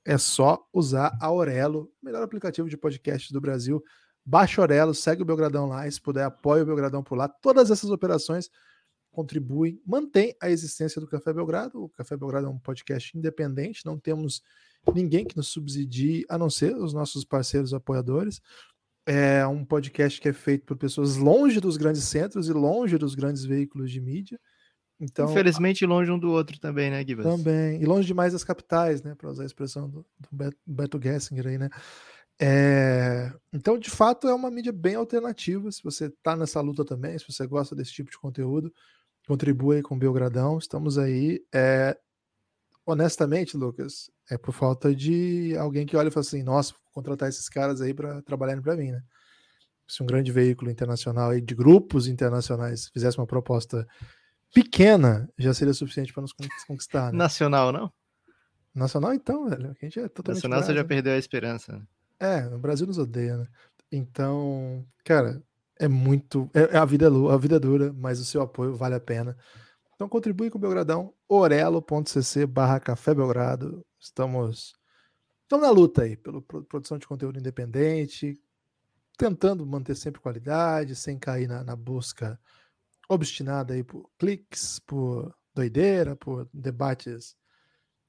[0.03, 3.83] É só usar a Aurelo, melhor aplicativo de podcast do Brasil.
[4.25, 7.27] Baixa Aurelo, segue o Belgradão lá, e se puder, apoia o Belgradão por lá.
[7.27, 8.49] Todas essas operações
[9.15, 11.85] contribuem, mantém a existência do Café Belgrado.
[11.85, 14.43] O Café Belgrado é um podcast independente, não temos
[14.93, 18.41] ninguém que nos subsidie, a não ser os nossos parceiros apoiadores.
[19.07, 23.15] É um podcast que é feito por pessoas longe dos grandes centros e longe dos
[23.15, 24.39] grandes veículos de mídia.
[24.99, 27.37] Então, Infelizmente, longe um do outro também, né, Guilherme?
[27.37, 27.81] Também.
[27.81, 29.13] E longe demais das capitais, né?
[29.15, 31.69] Para usar a expressão do, do Beto Gessinger aí, né?
[32.39, 33.31] É...
[33.53, 35.71] Então, de fato, é uma mídia bem alternativa.
[35.71, 38.73] Se você está nessa luta também, se você gosta desse tipo de conteúdo,
[39.27, 40.57] Contribua aí com o Belgradão.
[40.57, 41.43] Estamos aí.
[41.53, 41.97] É,
[42.85, 47.29] honestamente, Lucas, é por falta de alguém que olha e fala assim: nossa, vou contratar
[47.29, 49.01] esses caras aí para trabalharem para mim, né?
[49.87, 53.87] Se um grande veículo internacional aí, de grupos internacionais fizesse uma proposta
[54.53, 56.33] pequena, já seria suficiente para nos
[56.67, 57.11] conquistar.
[57.11, 57.17] Né?
[57.17, 57.91] Nacional, não?
[58.73, 59.71] Nacional, então, velho.
[59.71, 60.43] A gente é totalmente.
[60.43, 61.81] Nacional você já perdeu a esperança.
[62.19, 63.47] É, o Brasil nos odeia, né?
[63.91, 65.41] Então, cara,
[65.79, 66.49] é muito.
[66.53, 69.37] É, a, vida é, a vida é dura, mas o seu apoio vale a pena.
[69.93, 73.85] Então contribui com o Belgradão, orelo.cc barra Café Belgrado.
[73.99, 74.73] Estamos,
[75.43, 78.39] estamos na luta aí pela produção de conteúdo independente,
[79.17, 82.39] tentando manter sempre qualidade, sem cair na, na busca
[83.07, 87.35] obstinada aí por cliques, por doideira, por debates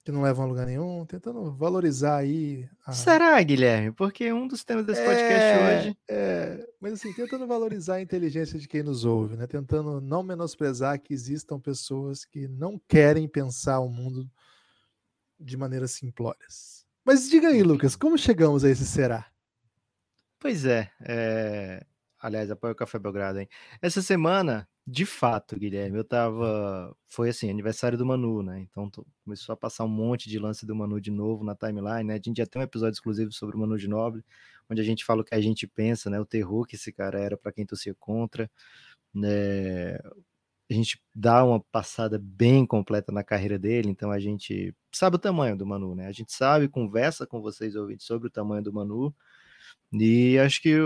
[0.07, 2.69] que não levam a lugar nenhum, tentando valorizar aí.
[2.87, 2.93] A...
[2.93, 3.91] Será, Guilherme?
[3.91, 5.99] Porque um dos temas desse podcast é, hoje.
[6.09, 9.49] É, mas assim, tentando valorizar a inteligência de quem nos ouve, né?
[9.49, 14.31] Tentando não menosprezar que existam pessoas que não querem pensar o mundo
[15.41, 16.87] de maneiras simplórias.
[17.05, 19.27] Mas diga aí, Lucas, como chegamos a esse será?
[20.39, 21.85] Pois é, é...
[22.21, 23.49] aliás, apoio o Café Belgrado, hein?
[23.83, 26.97] Essa semana de fato, Guilherme, eu tava.
[27.09, 28.61] Foi assim, aniversário do Manu, né?
[28.61, 29.05] Então tô...
[29.25, 32.15] começou a passar um monte de lance do Manu de novo na timeline, né?
[32.15, 34.25] A gente já tem um episódio exclusivo sobre o Manu de Nobre,
[34.71, 36.21] onde a gente fala o que a gente pensa, né?
[36.21, 38.49] O terror que esse cara era para quem torcia contra.
[39.13, 39.97] Né?
[40.71, 45.19] A gente dá uma passada bem completa na carreira dele, então a gente sabe o
[45.19, 46.07] tamanho do Manu, né?
[46.07, 49.15] A gente sabe, conversa com vocês ouvintes sobre o tamanho do Manu.
[49.93, 50.77] E acho que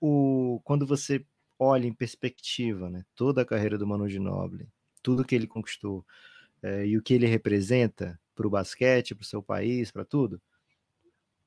[0.00, 1.24] o, quando você
[1.60, 4.66] olha em perspectiva, né, toda a carreira do Manu Ginóbili,
[5.02, 6.04] tudo que ele conquistou
[6.62, 10.40] é, e o que ele representa para o basquete, para o seu país, para tudo,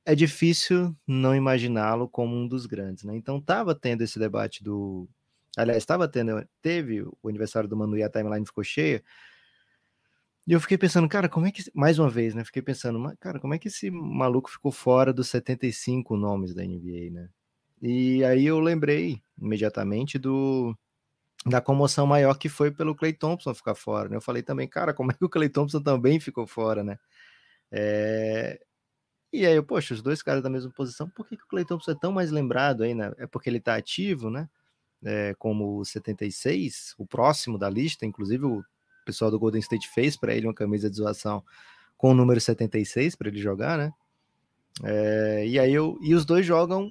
[0.05, 3.15] é difícil não imaginá-lo como um dos grandes, né?
[3.15, 5.09] Então estava tendo esse debate do,
[5.57, 9.03] aliás, estava tendo, teve o aniversário do Manu e a timeline ficou cheia.
[10.45, 12.43] E eu fiquei pensando, cara, como é que, mais uma vez, né?
[12.43, 17.09] Fiquei pensando, cara, como é que esse maluco ficou fora dos 75 nomes da NBA,
[17.11, 17.29] né?
[17.85, 20.73] E aí eu lembrei imediatamente do
[21.45, 24.07] da comoção maior que foi pelo Clay Thompson ficar fora.
[24.07, 24.15] Né?
[24.15, 26.97] Eu falei também, cara, como é que o Clay Thompson também ficou fora, né?
[27.69, 28.57] É...
[29.33, 31.65] E aí, eu, poxa, os dois caras da mesma posição, por que, que o Clay
[31.65, 33.11] Thompson é tão mais lembrado aí, né?
[33.17, 34.47] É porque ele tá ativo, né?
[35.03, 38.63] É, como o 76, o próximo da lista, inclusive o
[39.05, 41.43] pessoal do Golden State fez para ele uma camisa de zoação
[41.97, 43.91] com o número 76 para ele jogar, né?
[44.83, 46.89] É, e aí eu, e os dois jogam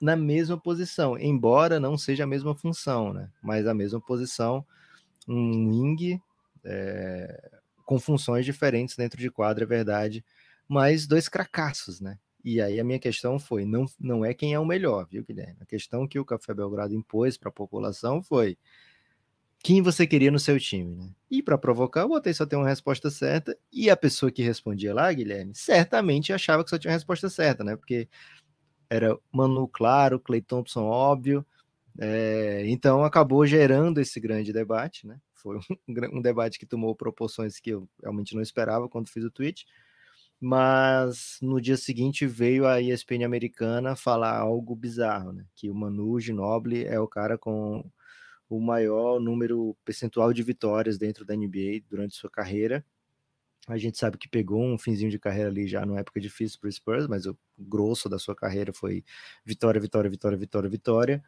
[0.00, 3.30] na mesma posição, embora não seja a mesma função, né?
[3.42, 4.64] Mas a mesma posição,
[5.26, 6.20] um wing
[6.64, 7.50] é,
[7.84, 10.24] com funções diferentes dentro de quadra, é verdade,
[10.68, 12.18] mas dois cracassos, né?
[12.44, 15.56] E aí a minha questão foi, não, não é quem é o melhor, viu, Guilherme?
[15.60, 18.56] A questão que o Café Belgrado impôs para a população foi
[19.64, 21.10] quem você queria no seu time, né?
[21.28, 24.94] E para provocar, eu botei só ter uma resposta certa, e a pessoa que respondia
[24.94, 27.74] lá, Guilherme, certamente achava que só tinha a resposta certa, né?
[27.74, 28.08] Porque
[28.90, 31.44] era Manu claro, Clay Thompson óbvio,
[31.98, 35.18] é, então acabou gerando esse grande debate, né?
[35.34, 35.60] Foi um,
[36.18, 39.66] um, debate que tomou proporções que eu realmente não esperava quando fiz o tweet,
[40.40, 45.44] mas no dia seguinte veio a ESPN americana falar algo bizarro, né?
[45.54, 47.84] Que o Manu Ginobili é o cara com
[48.48, 52.84] o maior número percentual de vitórias dentro da NBA durante sua carreira,
[53.66, 56.68] a gente sabe que pegou um finzinho de carreira ali já numa época difícil para
[56.68, 59.04] o Spurs, mas o grosso da sua carreira foi
[59.44, 61.24] vitória, vitória, vitória, vitória, vitória.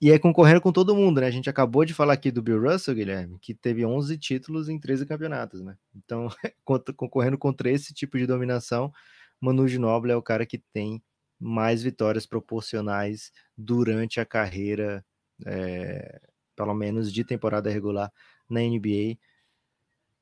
[0.00, 1.26] E é concorrendo com todo mundo, né?
[1.26, 4.78] A gente acabou de falar aqui do Bill Russell, Guilherme, que teve 11 títulos em
[4.78, 5.76] 13 campeonatos, né?
[5.94, 6.28] Então,
[6.96, 8.92] concorrendo contra esse tipo de dominação,
[9.40, 11.02] Manu Ginóbili é o cara que tem
[11.38, 15.04] mais vitórias proporcionais durante a carreira,
[15.46, 16.20] é,
[16.54, 18.12] pelo menos de temporada regular
[18.50, 19.16] na NBA.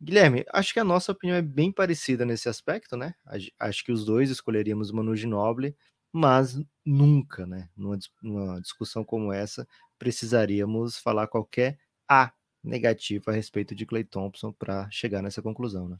[0.04, 3.14] Guilherme, acho que a nossa opinião é bem parecida nesse aspecto, né?
[3.58, 5.74] Acho que os dois escolheríamos Manu Ginóbili,
[6.12, 7.70] mas nunca, né?
[7.74, 9.66] Numa, numa discussão como essa,
[9.98, 15.98] precisaríamos falar qualquer A negativo a respeito de Clay Thompson para chegar nessa conclusão, né?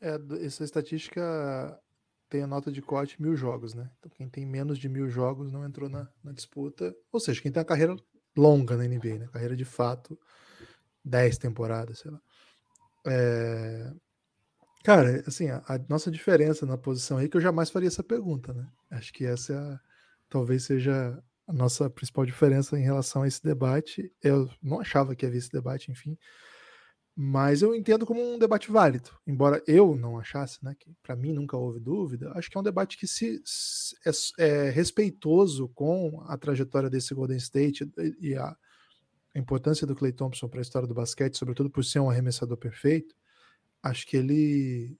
[0.00, 1.80] É, essa estatística
[2.28, 3.90] tem a nota de corte mil jogos, né?
[3.98, 6.94] Então quem tem menos de mil jogos não entrou na, na disputa.
[7.10, 7.96] Ou seja, quem tem uma carreira
[8.36, 9.28] longa na NBA, né?
[9.32, 10.18] Carreira de fato,
[11.04, 12.20] 10 temporadas, sei lá.
[13.06, 13.92] É...
[14.84, 18.52] Cara, assim, a, a, nossa diferença na posição aí, que eu jamais faria essa pergunta,
[18.52, 18.66] né?
[18.90, 19.80] Acho que essa é a,
[20.28, 24.12] talvez seja a nossa principal diferença em relação a esse debate.
[24.22, 26.16] Eu não achava que havia esse debate, enfim,
[27.18, 30.74] mas eu entendo como um debate válido, embora eu não achasse, né?
[30.78, 32.30] Que para mim nunca houve dúvida.
[32.34, 33.42] Acho que é um debate que se,
[34.38, 37.90] é, é respeitoso com a trajetória desse Golden State
[38.20, 38.54] e a,
[39.36, 42.56] a importância do Clay Thompson para a história do basquete, sobretudo por ser um arremessador
[42.56, 43.14] perfeito,
[43.82, 44.96] acho que ele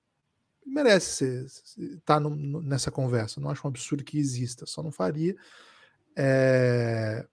[0.65, 2.31] merece estar tá
[2.63, 3.41] nessa conversa.
[3.41, 5.35] Não acho um absurdo que exista, só não faria.
[6.15, 7.27] É,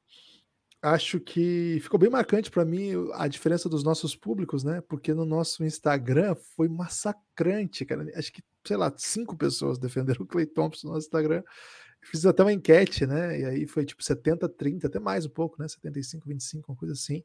[0.82, 4.80] acho que ficou bem marcante para mim a diferença dos nossos públicos, né?
[4.82, 8.10] Porque no nosso Instagram foi massacrante, cara.
[8.16, 11.44] Acho que, sei lá, cinco pessoas defenderam o Clay Thompson no nosso Instagram
[12.04, 13.40] Fiz até uma enquete, né?
[13.40, 15.68] E aí foi tipo 70, 30, até mais um pouco, né?
[15.68, 17.24] 75, 25, uma coisa assim,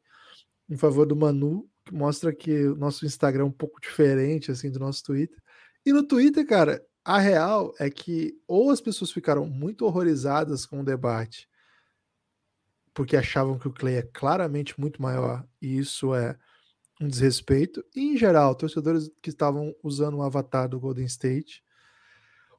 [0.69, 4.71] em favor do Manu, que mostra que o nosso Instagram é um pouco diferente, assim,
[4.71, 5.41] do nosso Twitter.
[5.85, 10.81] E no Twitter, cara, a real é que ou as pessoas ficaram muito horrorizadas com
[10.81, 11.49] o debate,
[12.93, 16.37] porque achavam que o Clay é claramente muito maior, e isso é
[17.01, 21.63] um desrespeito, e em geral, torcedores que estavam usando o avatar do Golden State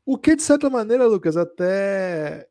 [0.05, 2.49] o que, de certa maneira, Lucas, até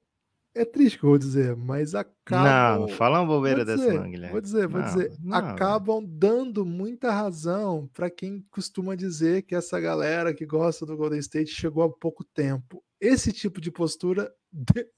[0.55, 2.81] é triste que eu vou dizer, mas acabam.
[2.81, 4.31] Não, fala uma bobeira dizer, dessa, não, Guilherme.
[4.31, 5.13] Vou dizer, vou não, dizer.
[5.21, 5.37] Não.
[5.37, 11.19] Acabam dando muita razão para quem costuma dizer que essa galera que gosta do Golden
[11.19, 12.83] State chegou há pouco tempo.
[12.99, 14.31] Esse tipo de postura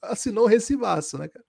[0.01, 1.45] assinou recibaço, né, cara?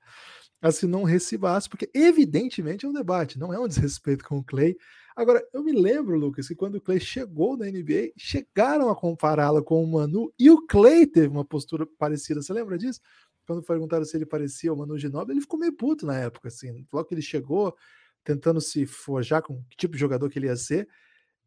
[0.61, 4.77] Assinou um recibaço, porque evidentemente é um debate, não é um desrespeito com o Clay.
[5.15, 9.63] Agora, eu me lembro, Lucas, que quando o Clay chegou na NBA, chegaram a compará-la
[9.63, 12.41] com o Manu e o Clay teve uma postura parecida.
[12.41, 13.01] Você lembra disso?
[13.47, 16.87] Quando perguntaram se ele parecia o Manu Ginóbili, ele ficou meio puto na época, assim.
[16.93, 17.77] Logo que ele chegou,
[18.25, 20.89] tentando se forjar com que tipo de jogador que ele ia ser.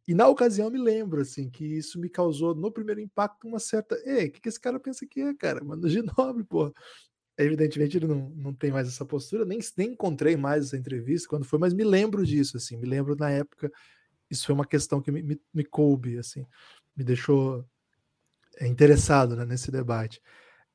[0.06, 4.00] E na ocasião me lembro, assim, que isso me causou, no primeiro impacto, uma certa.
[4.04, 5.64] Ei, o que, que esse cara pensa que é, cara?
[5.64, 6.72] Manu Ginóbili, pô.
[7.38, 11.44] Evidentemente ele não, não tem mais essa postura, nem, nem encontrei mais essa entrevista quando
[11.44, 13.70] foi, mas me lembro disso, assim, me lembro na época,
[14.30, 16.46] isso foi uma questão que me, me, me coube, assim,
[16.96, 17.64] me deixou
[18.58, 20.20] é, interessado né, nesse debate.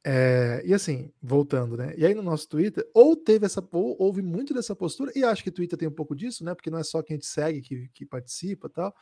[0.04, 1.94] É, e assim, voltando, né?
[1.96, 5.44] E aí no nosso Twitter, ou teve essa, ou houve muito dessa postura, e acho
[5.44, 6.56] que o Twitter tem um pouco disso, né?
[6.56, 8.96] Porque não é só quem te segue que, que participa tal.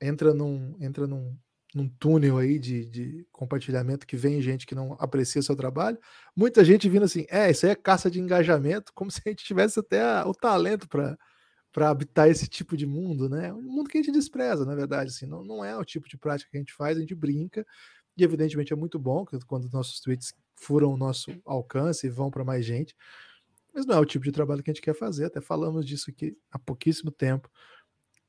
[0.00, 1.36] Entra num, entra num,
[1.74, 5.98] num túnel aí de, de compartilhamento que vem gente que não aprecia seu trabalho.
[6.36, 9.44] Muita gente vindo assim, é, isso aí é caça de engajamento, como se a gente
[9.44, 13.52] tivesse até a, o talento para habitar esse tipo de mundo, né?
[13.52, 16.18] Um mundo que a gente despreza, na verdade, assim, não, não é o tipo de
[16.18, 17.66] prática que a gente faz, a gente brinca,
[18.16, 22.44] e evidentemente é muito bom quando nossos tweets furam o nosso alcance e vão para
[22.44, 22.94] mais gente,
[23.74, 26.10] mas não é o tipo de trabalho que a gente quer fazer, até falamos disso
[26.10, 27.50] aqui há pouquíssimo tempo.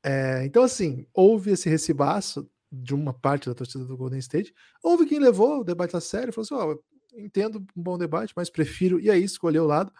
[0.02, 2.48] É, então, assim, houve esse recibaço
[2.82, 4.54] de uma parte da torcida do Golden State.
[4.82, 8.32] Houve quem levou o debate a sério, falou assim: ó, oh, entendo um bom debate,
[8.36, 9.92] mas prefiro, e aí escolheu o lado.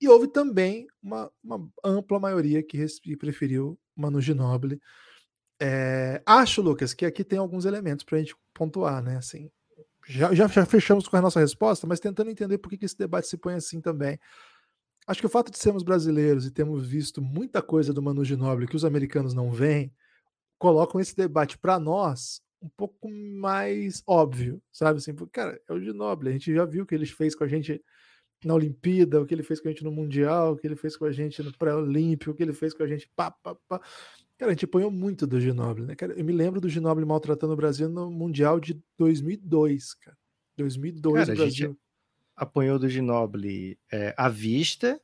[0.00, 4.80] E houve também uma, uma ampla maioria que, que preferiu Manu Ginobili.
[5.60, 9.16] É, acho, Lucas, que aqui tem alguns elementos para a gente pontuar, né?
[9.16, 9.48] Assim,
[10.08, 12.98] já, já, já, fechamos com a nossa resposta, mas tentando entender por que, que esse
[12.98, 14.18] debate se põe assim também.
[15.06, 18.66] Acho que o fato de sermos brasileiros e termos visto muita coisa do Manu Ginobili
[18.66, 19.92] que os americanos não veem,
[20.62, 24.98] colocam esse debate para nós um pouco mais óbvio, sabe?
[24.98, 27.48] Assim, cara, é o Ginobili, a gente já viu o que ele fez com a
[27.48, 27.82] gente
[28.44, 30.96] na Olimpíada, o que ele fez com a gente no Mundial, o que ele fez
[30.96, 33.80] com a gente no pré-olímpico, o que ele fez com a gente pá, pá, pá.
[34.38, 35.96] Cara, a gente apanhou muito do Ginobili, né?
[35.96, 40.16] Cara, eu me lembro do Ginobili maltratando o Brasil no Mundial de 2002, cara.
[40.56, 41.44] 2002 cara, Brasil.
[41.44, 41.78] A gente
[42.36, 45.00] apanhou do Ginobili é, à vista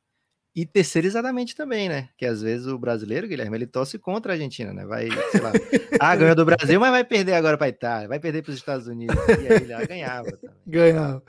[0.61, 2.09] e terceirizadamente também, né?
[2.17, 4.85] Que às vezes o brasileiro, Guilherme, ele torce contra a Argentina, né?
[4.85, 5.53] Vai, sei lá,
[6.01, 8.57] ah, ganhou do Brasil, mas vai perder agora para a Itália, vai perder para os
[8.57, 9.15] Estados Unidos.
[9.29, 10.57] E aí ele ah, ganhava também.
[10.67, 11.23] Ganhava.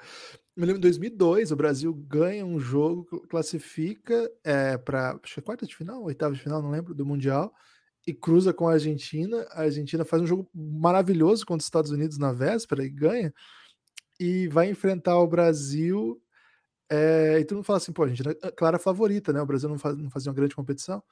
[0.58, 5.44] Me lembro em 2002, o Brasil ganha um jogo, classifica é, para acho que é
[5.44, 7.54] quarta de final, oitava de final, não lembro, do Mundial,
[8.08, 9.46] e cruza com a Argentina.
[9.52, 13.32] A Argentina faz um jogo maravilhoso contra os Estados Unidos na véspera e ganha,
[14.20, 16.20] e vai enfrentar o Brasil
[16.90, 19.42] é, e todo mundo fala assim, pô, a gente é clara favorita, né?
[19.42, 21.04] O Brasil não, faz, não fazia uma grande competição.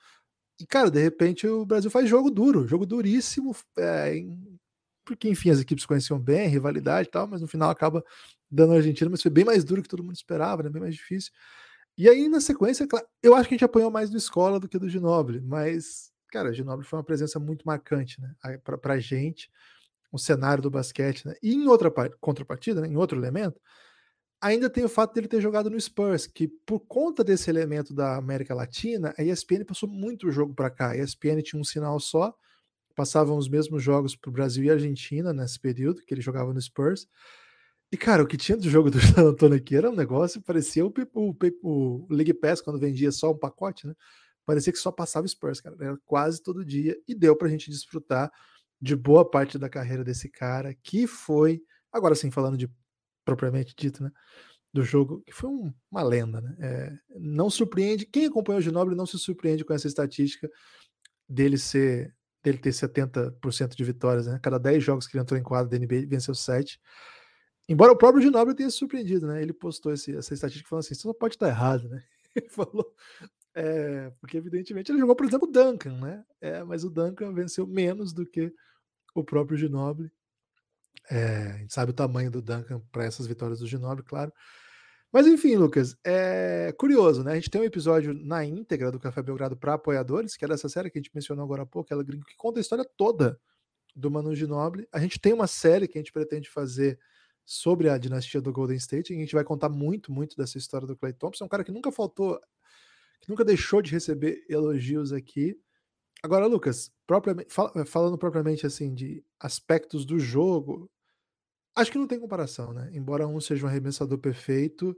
[0.60, 4.60] E, cara, de repente o Brasil faz jogo duro, jogo duríssimo, é, em,
[5.06, 8.04] porque, enfim, as equipes conheciam bem, rivalidade e tal, mas no final acaba
[8.50, 10.70] dando a Argentina, mas foi bem mais duro que todo mundo esperava, né?
[10.70, 11.32] Bem mais difícil.
[11.98, 12.88] E aí, na sequência,
[13.24, 16.50] eu acho que a gente apanhou mais do Escola do que do Ginobre, mas, cara,
[16.50, 18.36] o Ginobre foi uma presença muito marcante, né?
[18.64, 19.50] Pra, pra gente,
[20.12, 21.36] o cenário do basquete, né?
[21.42, 22.88] E em outra contrapartida, né?
[22.88, 23.60] em outro elemento,
[24.42, 28.16] ainda tem o fato dele ter jogado no Spurs, que por conta desse elemento da
[28.16, 30.92] América Latina, a ESPN passou muito jogo para cá.
[30.92, 32.36] A ESPN tinha um sinal só,
[32.96, 36.62] passavam os mesmos jogos para o Brasil e Argentina nesse período que ele jogava no
[36.62, 37.08] Spurs.
[37.92, 40.86] E, cara, o que tinha do jogo do San Antonio aqui era um negócio, parecia
[40.86, 43.94] o, o, o, o League Pass quando vendia só um pacote, né?
[44.46, 45.76] Parecia que só passava Spurs, cara.
[45.80, 48.32] Era quase todo dia e deu para a gente desfrutar
[48.80, 52.70] de boa parte da carreira desse cara, que foi, agora sim, falando de
[53.28, 54.10] propriamente dito, né?
[54.74, 56.56] Do jogo, que foi um, uma lenda, né?
[56.60, 60.50] É, não surpreende, quem acompanhou o Ginobili não se surpreende com essa estatística
[61.28, 64.40] dele ser dele ter 70% de vitórias, né?
[64.42, 66.80] Cada 10 jogos que ele entrou em quadro da NBA, venceu 7.
[67.68, 69.42] Embora o próprio Ginobili tenha se surpreendido, né?
[69.42, 72.02] Ele postou esse, essa estatística falando assim: isso não pode estar errado, né?
[72.34, 72.96] Ele falou.
[73.54, 76.24] É, porque, evidentemente, ele jogou, por exemplo, o Duncan, né?
[76.40, 78.54] É, mas o Duncan venceu menos do que
[79.16, 80.12] o próprio Ginobili.
[81.10, 84.32] É, a gente sabe o tamanho do Duncan para essas vitórias do Ginobili, claro.
[85.12, 87.32] Mas enfim, Lucas, é curioso, né?
[87.32, 90.68] A gente tem um episódio na íntegra do Café Belgrado para apoiadores, que é dessa
[90.68, 93.40] série que a gente mencionou agora há pouco, ela que conta a história toda
[93.96, 94.88] do Manu Ginobili.
[94.92, 97.00] A gente tem uma série que a gente pretende fazer
[97.46, 100.86] sobre a dinastia do Golden State, e a gente vai contar muito, muito dessa história
[100.86, 102.38] do Clay Thompson, um cara que nunca faltou,
[103.22, 105.58] que nunca deixou de receber elogios aqui.
[106.22, 107.48] Agora, Lucas, propriamente,
[107.86, 110.92] falando propriamente assim de aspectos do jogo,
[111.78, 112.90] acho que não tem comparação, né?
[112.94, 114.98] Embora um seja um arremessador perfeito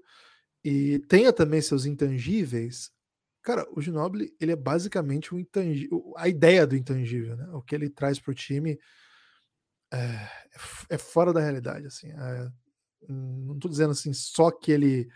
[0.63, 2.91] e tenha também seus intangíveis,
[3.43, 7.47] cara, o Ginobili, ele é basicamente um intangível, a ideia do intangível, né?
[7.53, 8.79] O que ele traz para o time
[9.91, 10.29] é,
[10.89, 12.11] é, fora da realidade, assim.
[12.11, 12.49] É,
[13.07, 15.07] não estou dizendo assim só que ele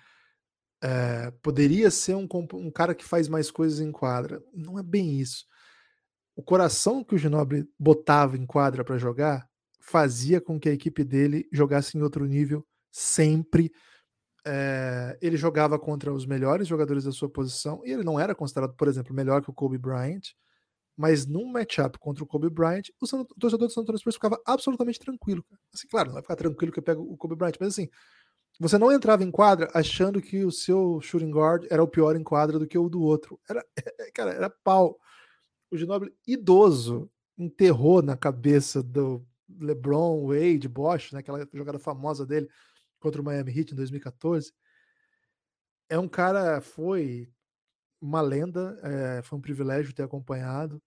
[0.81, 4.41] é, poderia ser um, um cara que faz mais coisas em quadra.
[4.53, 5.45] Não é bem isso
[6.35, 9.47] o coração que o Ginobili botava em quadra para jogar
[9.83, 13.71] fazia com que a equipe dele jogasse em outro nível sempre.
[14.45, 18.73] É, ele jogava contra os melhores jogadores da sua posição e ele não era considerado,
[18.75, 20.21] por exemplo, melhor que o Kobe Bryant,
[20.97, 24.15] mas num matchup contra o Kobe Bryant, o, San, o torcedor do San Antonio Spurs
[24.15, 25.45] ficava absolutamente tranquilo.
[25.73, 27.89] Assim, claro, não vai ficar tranquilo que eu pego o Kobe Bryant, mas assim,
[28.59, 32.23] você não entrava em quadra achando que o seu shooting guard era o pior em
[32.23, 33.39] quadra do que o do outro.
[33.49, 33.65] Era,
[34.13, 34.97] cara, era pau.
[35.71, 42.49] O Ginobili idoso enterrou na cabeça do LeBron, Wade, Bosch, né, aquela jogada famosa dele
[42.99, 44.53] contra o Miami Heat em 2014.
[45.89, 47.31] É um cara, foi
[48.01, 50.81] uma lenda, é, foi um privilégio ter acompanhado.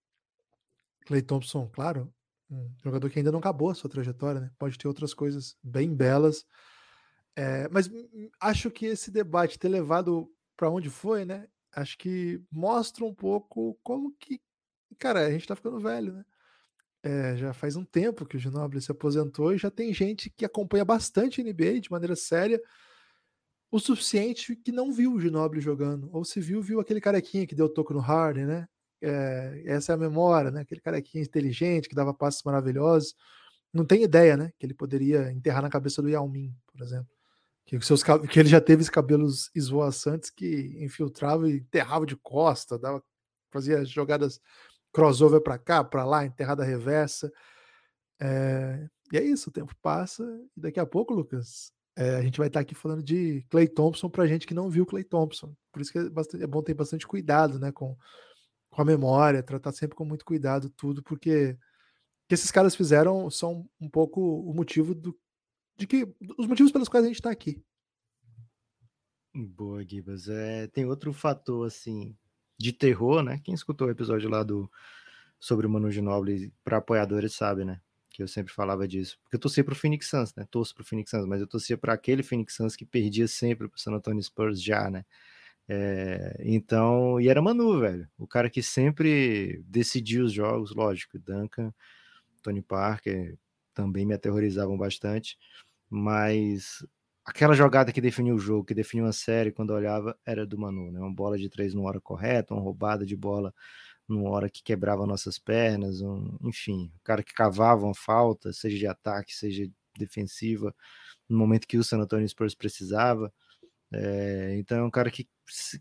[1.07, 2.12] Clay Thompson, claro,
[2.50, 4.50] um jogador que ainda não acabou a sua trajetória, né?
[4.59, 6.44] Pode ter outras coisas bem belas.
[7.34, 7.90] É, mas
[8.40, 11.48] acho que esse debate ter levado para onde foi, né?
[11.74, 14.40] Acho que mostra um pouco como que,
[14.98, 16.24] cara, a gente tá ficando velho, né?
[17.07, 20.44] É, já faz um tempo que o Ginobili se aposentou e já tem gente que
[20.44, 22.61] acompanha bastante NBA de maneira séria,
[23.70, 27.54] o suficiente que não viu o Ginobili jogando, ou se viu, viu aquele carequinha que
[27.54, 28.68] deu toco no Harden, né?
[29.00, 30.62] É, essa é a memória, né?
[30.62, 33.14] Aquele carequinha inteligente que dava passos maravilhosos.
[33.72, 34.50] Não tem ideia, né?
[34.59, 37.14] Que ele poderia enterrar na cabeça do Yao Ming, por exemplo.
[37.64, 42.76] Que, seus, que ele já teve os cabelos esvoaçantes que infiltrava e enterrava de costa,
[42.76, 43.00] dava,
[43.52, 44.40] fazia jogadas
[44.97, 47.30] crossover para cá, para lá, enterrada reversa.
[48.18, 50.24] É, e é isso, o tempo passa
[50.57, 54.09] e daqui a pouco, Lucas, é, a gente vai estar aqui falando de Clay Thompson
[54.09, 55.55] para gente que não viu Clay Thompson.
[55.70, 57.94] Por isso que é, bastante, é bom ter bastante cuidado, né, com,
[58.70, 63.30] com a memória, tratar sempre com muito cuidado tudo, porque o que esses caras fizeram
[63.30, 65.14] são um pouco o motivo do
[65.76, 67.62] de que os motivos pelos quais a gente está aqui.
[69.34, 70.26] Boa, Gibas.
[70.26, 72.16] É, tem outro fator assim
[72.59, 73.40] de terror, né?
[73.44, 74.70] Quem escutou o episódio lá do
[75.38, 77.80] sobre o Manu Ginóbili para apoiadores sabe, né?
[78.11, 79.18] Que eu sempre falava disso.
[79.22, 80.46] Porque eu torcia pro Phoenix Suns, né?
[80.50, 83.78] Torço pro Phoenix Suns, mas eu torcia para aquele Phoenix Suns que perdia sempre pro
[83.78, 85.04] San Antonio Spurs já, né?
[85.68, 88.09] É, então, e era Manu, velho.
[88.18, 91.18] O cara que sempre decidia os jogos, lógico.
[91.18, 91.72] Duncan,
[92.42, 93.36] Tony Parker
[93.74, 95.38] também me aterrorizavam bastante.
[95.90, 96.84] Mas
[97.27, 100.57] aquela jogada que definiu o jogo, que definiu a série, quando eu olhava, era do
[100.57, 101.01] Manu, né?
[101.01, 103.53] Uma bola de três numa hora correta, uma roubada de bola
[104.09, 108.79] numa hora que quebrava nossas pernas, um, enfim, o cara que cavava uma falta, seja
[108.79, 109.68] de ataque, seja
[109.99, 110.74] defensiva,
[111.29, 113.33] no momento que o San Antonio Spurs precisava.
[113.93, 115.29] É, então é um cara que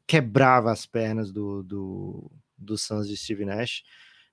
[0.07, 3.83] quebrava as pernas do, do, do Suns de Steve Nash.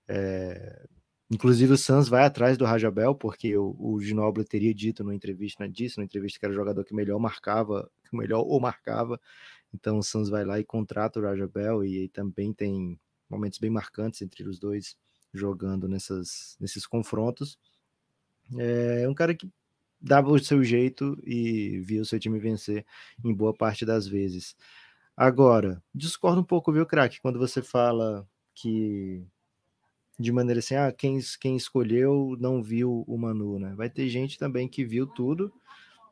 [0.08, 0.86] É,
[1.32, 5.96] Inclusive o Suns vai atrás do Rajabel, porque o, o teria dito numa entrevista, disse
[5.96, 9.18] na entrevista que era o jogador que melhor marcava, que melhor ou marcava.
[9.72, 13.70] Então o Suns vai lá e contrata o Rajabel e, e também tem momentos bem
[13.70, 14.94] marcantes entre os dois
[15.32, 17.58] jogando nessas, nesses confrontos.
[18.58, 19.50] É um cara que
[19.98, 22.84] dava o seu jeito e via o seu time vencer
[23.24, 24.54] em boa parte das vezes.
[25.16, 29.26] Agora, discordo um pouco, viu, craque, quando você fala que
[30.18, 33.74] de maneira assim, ah, quem, quem escolheu não viu o Manu, né?
[33.76, 35.52] Vai ter gente também que viu tudo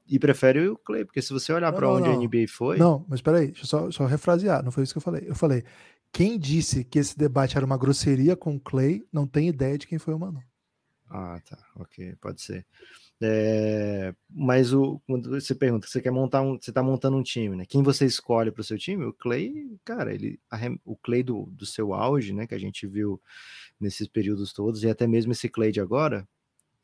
[0.09, 2.15] e prefere o Clay, porque se você olhar para onde não.
[2.15, 2.79] a NBA foi.
[2.79, 5.25] Não, mas peraí, deixa eu só, só refrasear, não foi isso que eu falei.
[5.27, 5.63] Eu falei,
[6.13, 9.87] quem disse que esse debate era uma grosseria com o Clay não tem ideia de
[9.87, 10.43] quem foi o Manu.
[11.09, 12.67] Ah, tá, ok, pode ser.
[13.23, 17.55] É, mas o, quando você pergunta, você quer montar um, você está montando um time,
[17.55, 17.65] né?
[17.69, 19.05] Quem você escolhe para o seu time?
[19.05, 19.53] O Clay,
[19.85, 22.47] cara, ele, a, o Clay do, do seu auge, né?
[22.47, 23.21] Que a gente viu
[23.81, 26.29] nesses períodos todos, e até mesmo esse Clay de agora,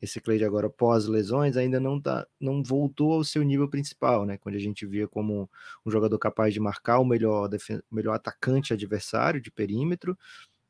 [0.01, 4.25] esse Clay de agora pós lesões ainda não tá, não voltou ao seu nível principal,
[4.25, 4.37] né?
[4.37, 5.49] Quando a gente via como
[5.85, 7.49] um jogador capaz de marcar o melhor,
[7.91, 10.17] melhor atacante adversário de perímetro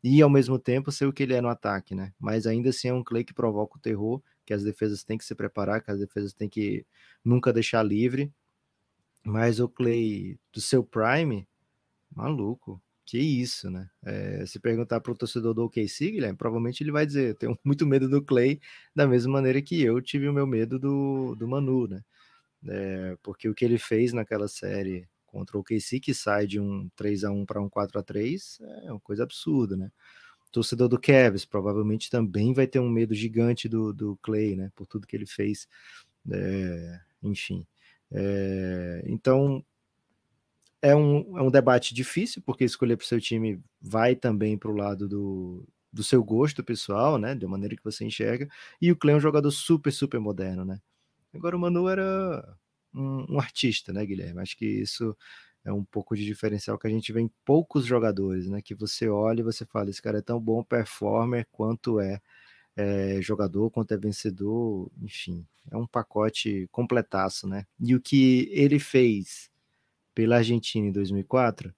[0.04, 2.14] e ao mesmo tempo ser o que ele é no ataque, né?
[2.20, 5.26] Mas ainda assim é um Clay que provoca o terror que as defesas têm que
[5.26, 6.86] se preparar, que as defesas têm que
[7.24, 8.32] nunca deixar livre.
[9.26, 11.46] Mas o Clay do seu prime,
[12.16, 13.90] maluco, que isso, né?
[14.06, 17.88] É, se perguntar para o torcedor do OKC, Guilherme, provavelmente ele vai dizer: tenho muito
[17.88, 18.60] medo do Clay,
[18.94, 22.04] da mesma maneira que eu tive o meu medo do, do Manu, né?
[22.68, 26.90] É, porque o que ele fez naquela série contra o OKC, que sai de um
[26.96, 29.92] 3 a 1 para um 4 a 3 é uma coisa absurda, né?
[30.52, 34.72] torcedor do Cavs provavelmente também vai ter um medo gigante do, do Clay, né?
[34.76, 35.68] Por tudo que ele fez.
[36.32, 37.66] É, enfim.
[39.06, 39.64] Então
[40.82, 44.72] é um, é um debate difícil, porque escolher para o seu time vai também para
[44.72, 47.36] o lado do, do seu gosto pessoal, né?
[47.36, 48.48] Da maneira que você enxerga.
[48.82, 50.80] E o Clay é um jogador super, super moderno, né?
[51.34, 52.58] Agora o Manu era
[52.94, 54.42] um, um artista, né, Guilherme?
[54.42, 55.16] Acho que isso
[55.66, 58.62] é um pouco de diferencial que a gente vê em poucos jogadores, né?
[58.62, 62.22] Que você olha e você fala, esse cara é tão bom performer quanto é,
[62.76, 67.66] é jogador, quanto é vencedor, enfim, é um pacote completaço, né?
[67.80, 69.50] E o que ele fez
[70.18, 71.72] pela Argentina em 2004,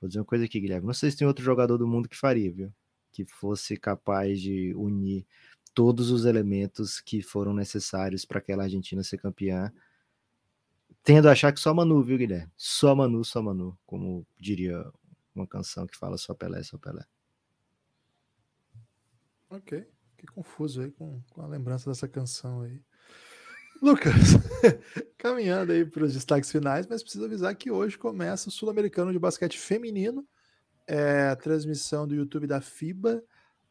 [0.00, 2.16] vou dizer uma coisa aqui, Guilherme, não sei se tem outro jogador do mundo que
[2.16, 2.74] faria, viu?
[3.12, 5.24] Que fosse capaz de unir
[5.72, 9.72] todos os elementos que foram necessários para aquela Argentina ser campeã
[11.04, 12.50] tendo a achar que só Manu, viu, Guilherme?
[12.56, 14.84] Só Manu, só Manu, como diria
[15.32, 17.04] uma canção que fala só Pelé, só Pelé.
[19.48, 19.88] Ok,
[20.18, 22.82] que confuso aí com, com a lembrança dessa canção aí.
[23.82, 24.14] Lucas,
[25.18, 29.18] caminhando aí para os destaques finais, mas preciso avisar que hoje começa o Sul-Americano de
[29.18, 30.24] Basquete Feminino,
[30.86, 33.20] é a transmissão do YouTube da FIBA.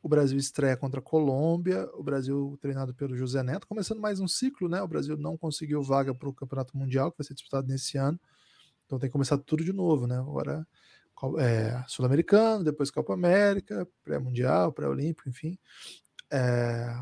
[0.03, 4.27] O Brasil estreia contra a Colômbia, o Brasil treinado pelo José Neto, começando mais um
[4.27, 4.81] ciclo, né?
[4.81, 8.19] O Brasil não conseguiu vaga para o Campeonato Mundial, que vai ser disputado nesse ano,
[8.85, 10.17] então tem que começar tudo de novo, né?
[10.17, 10.67] Agora
[11.39, 15.57] é, Sul-Americano, depois Copa América, pré-mundial, pré-olímpico, enfim.
[16.29, 16.97] É,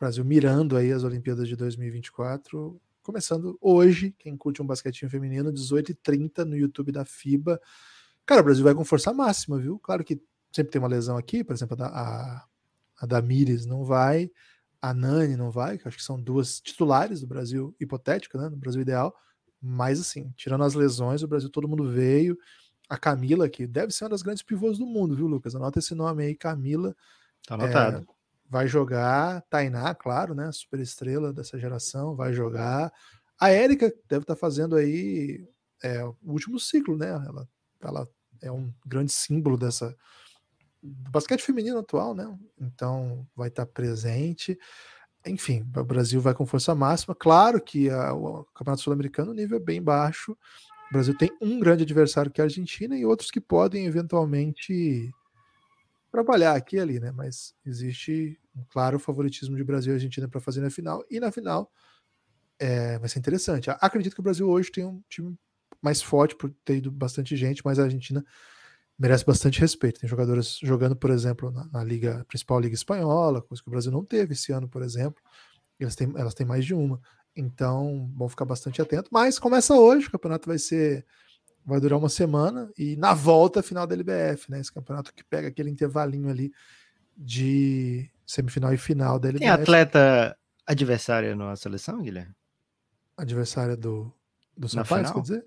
[0.00, 6.44] Brasil mirando aí as Olimpíadas de 2024, começando hoje, quem curte um basquetinho feminino, 18h30
[6.44, 7.60] no YouTube da FIBA.
[8.26, 9.78] Cara, o Brasil vai com força máxima, viu?
[9.78, 10.20] Claro que
[10.52, 12.44] sempre tem uma lesão aqui, por exemplo, a, a,
[13.00, 14.30] a Damires não vai,
[14.80, 18.48] a Nani não vai, que acho que são duas titulares do Brasil hipotética, né?
[18.48, 19.14] No Brasil ideal.
[19.60, 22.38] Mas assim, tirando as lesões, o Brasil todo mundo veio
[22.88, 25.54] a Camila, que deve ser uma das grandes pivôs do mundo, viu, Lucas?
[25.54, 26.94] Anota esse nome aí, Camila.
[27.46, 28.06] Tá anotado.
[28.08, 28.14] É,
[28.54, 29.42] vai jogar.
[29.50, 30.48] Tainá, claro, né?
[30.52, 32.92] Super estrela dessa geração, vai jogar.
[33.36, 35.44] A Érica deve estar fazendo aí
[35.82, 37.08] é, o último ciclo, né?
[37.08, 37.48] Ela,
[37.82, 38.08] ela
[38.40, 39.96] é um grande símbolo dessa
[40.80, 42.32] do basquete feminino atual, né?
[42.60, 44.56] Então vai estar presente.
[45.26, 47.12] Enfim, o Brasil vai com força máxima.
[47.12, 50.30] Claro que a, o Campeonato Sul-Americano o nível é bem baixo,
[50.90, 55.10] o Brasil tem um grande adversário que é a Argentina e outros que podem eventualmente
[56.12, 57.10] trabalhar aqui e ali, né?
[57.10, 61.04] Mas existe um claro favoritismo de Brasil e Argentina para fazer na final.
[61.10, 61.70] E na final
[62.58, 63.70] é, vai ser interessante.
[63.70, 65.36] Acredito que o Brasil hoje tem um time
[65.82, 68.24] mais forte por ter ido bastante gente, mas a Argentina
[68.98, 70.00] merece bastante respeito.
[70.00, 73.92] Tem jogadoras jogando, por exemplo, na, na liga principal liga espanhola, coisa que o Brasil
[73.92, 75.22] não teve esse ano, por exemplo.
[75.78, 77.00] Elas têm, elas têm mais de uma.
[77.36, 79.10] Então, vão ficar bastante atento.
[79.12, 81.04] Mas começa hoje, o campeonato vai ser.
[81.66, 84.60] Vai durar uma semana e na volta final da LBF, né?
[84.60, 86.52] Esse campeonato que pega aquele intervalinho ali
[87.16, 89.44] de semifinal e final da LBF.
[89.44, 92.34] Tem atleta adversária na seleção, Guilherme?
[93.16, 94.12] Adversária do,
[94.56, 95.46] do Sampaio, quer dizer?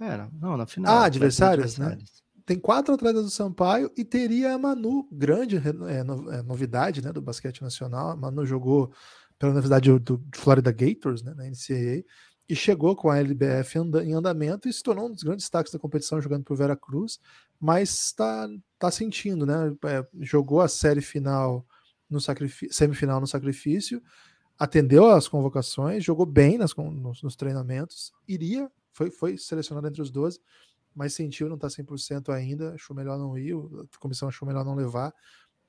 [0.00, 0.94] É, não, na final.
[0.94, 1.96] Ah, adversários, né?
[2.44, 5.98] Tem quatro atletas do Sampaio e teria a Manu, grande é,
[6.38, 8.10] é, novidade né, do basquete nacional.
[8.10, 8.92] A Manu jogou
[9.38, 12.04] pela Universidade do, do Florida Gators, né, na NCAA,
[12.48, 15.72] e chegou com a LBF anda, em andamento e se tornou um dos grandes destaques
[15.72, 17.20] da competição jogando por Vera Cruz,
[17.60, 18.48] mas está
[18.78, 19.72] tá sentindo, né?
[19.84, 21.64] É, jogou a série final
[22.12, 24.02] no semifinal no sacrifício,
[24.58, 30.10] atendeu às convocações, jogou bem nas, nos, nos, treinamentos, iria, foi, foi selecionado entre os
[30.10, 30.40] 12,
[30.94, 34.74] mas sentiu não está 100% ainda, achou melhor não ir, a comissão achou melhor não
[34.74, 35.12] levar,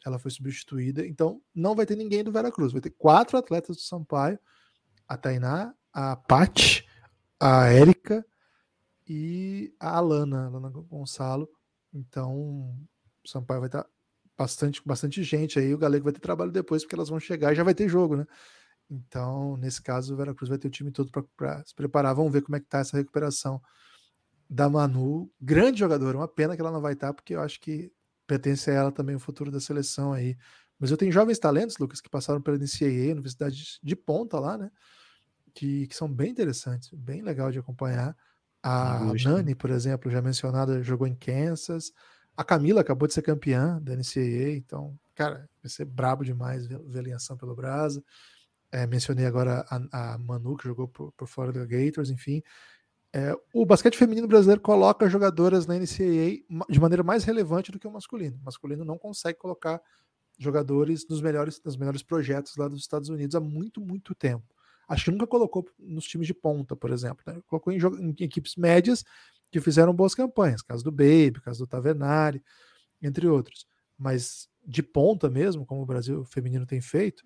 [0.06, 1.06] ela foi substituída.
[1.08, 2.72] Então, não vai ter ninguém do Veracruz.
[2.72, 4.38] Vai ter quatro atletas do Sampaio:
[5.08, 6.84] a Tainá, a Pat,
[7.40, 8.26] a Érica
[9.08, 11.50] e a Alana, Alana Gonçalo.
[11.94, 12.36] Então,
[13.24, 13.88] o Sampaio vai estar
[14.44, 15.74] bastante, bastante gente aí.
[15.74, 18.18] O Galego vai ter trabalho depois, porque elas vão chegar e já vai ter jogo,
[18.18, 18.26] né?
[18.90, 22.14] Então, nesse caso, o Veracruz vai ter o time todo para se preparar.
[22.14, 23.62] Vamos ver como é que tá essa recuperação
[24.50, 25.32] da Manu.
[25.42, 27.92] Grande jogadora, uma pena que ela não vai estar, porque eu acho que
[28.28, 30.38] pertence a ela também o futuro da seleção aí.
[30.78, 34.70] Mas eu tenho jovens talentos, Lucas, que passaram pela NCAA, Universidade de Ponta lá, né?
[35.54, 38.16] Que, que são bem interessantes, bem legal de acompanhar.
[38.62, 41.94] A Nani, por exemplo, já mencionada, jogou em Kansas.
[42.36, 46.80] A Camila acabou de ser campeã da NCAA, então, cara, vai ser brabo demais ver,
[47.14, 48.04] a pelo Brasa.
[48.72, 52.42] É, mencionei agora a, a, Manu, que jogou por, por fora do Gators, enfim.
[53.16, 57.88] É, o basquete feminino brasileiro coloca jogadoras na NCAA de maneira mais relevante do que
[57.88, 58.36] o masculino.
[58.42, 59.80] O masculino não consegue colocar
[60.40, 64.44] jogadores nos melhores, nos melhores projetos lá dos Estados Unidos há muito, muito tempo.
[64.94, 67.24] Acho que nunca colocou nos times de ponta, por exemplo.
[67.26, 67.42] Né?
[67.48, 69.04] Colocou em, em, equipes médias
[69.52, 72.44] que fizeram boas campanhas, caso do Baby, caso do Tavernari,
[73.02, 73.66] entre outros.
[73.98, 77.24] Mas de ponta mesmo, como o Brasil feminino tem feito,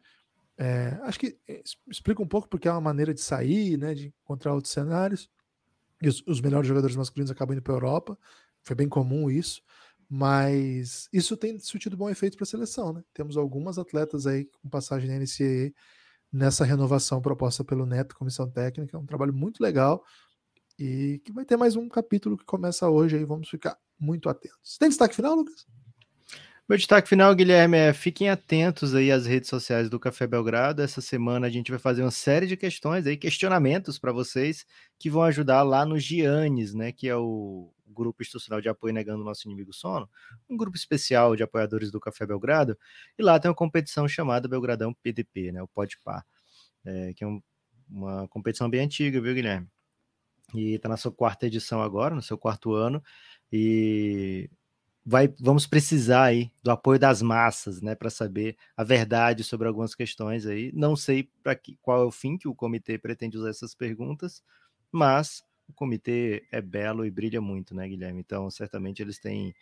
[0.58, 4.14] é, acho que é, explica um pouco porque é uma maneira de sair, né, de
[4.24, 5.30] encontrar outros cenários
[6.02, 8.18] e os, os melhores jogadores masculinos acabam indo para a Europa.
[8.64, 9.62] Foi bem comum isso,
[10.10, 13.04] mas isso tem surtido bom efeito para a seleção, né?
[13.14, 15.74] Temos algumas atletas aí com passagem na NCAA
[16.38, 20.04] nessa renovação proposta pelo Neto, comissão técnica, é um trabalho muito legal
[20.80, 24.78] e que vai ter mais um capítulo que começa hoje aí, vamos ficar muito atentos.
[24.78, 25.66] Tem destaque final, Lucas?
[26.70, 30.82] Meu destaque final, Guilherme, é fiquem atentos aí às redes sociais do Café Belgrado.
[30.82, 34.66] Essa semana a gente vai fazer uma série de questões aí, questionamentos para vocês
[35.00, 39.24] que vão ajudar lá no Giannis, né, que é o grupo institucional de apoio negando
[39.24, 40.10] nosso inimigo sono,
[40.50, 42.78] um grupo especial de apoiadores do Café Belgrado,
[43.18, 46.26] e lá tem uma competição chamada Belgradão PDP, né, o Podpar,
[46.86, 47.42] é, que é um,
[47.90, 49.68] uma competição bem antiga, viu, Guilherme?
[50.54, 53.04] e está na sua quarta edição agora, no seu quarto ano,
[53.52, 54.50] e
[55.06, 59.96] vai, vamos precisar aí do apoio das massas, né, para saber a verdade sobre algumas
[59.96, 60.72] questões aí.
[60.74, 64.44] Não sei para qual é o fim que o comitê pretende usar essas perguntas,
[64.92, 68.20] mas o comitê é belo e brilha muito, né, Guilherme?
[68.20, 69.54] Então, certamente eles têm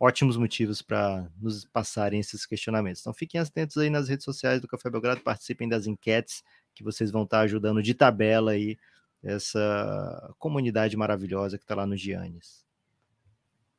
[0.00, 3.00] ótimos motivos para nos passarem esses questionamentos.
[3.00, 6.44] Então, fiquem atentos aí nas redes sociais do Café Belgrado, participem das enquetes
[6.74, 8.78] que vocês vão estar ajudando de tabela aí
[9.22, 12.64] essa comunidade maravilhosa que está lá no Giannis.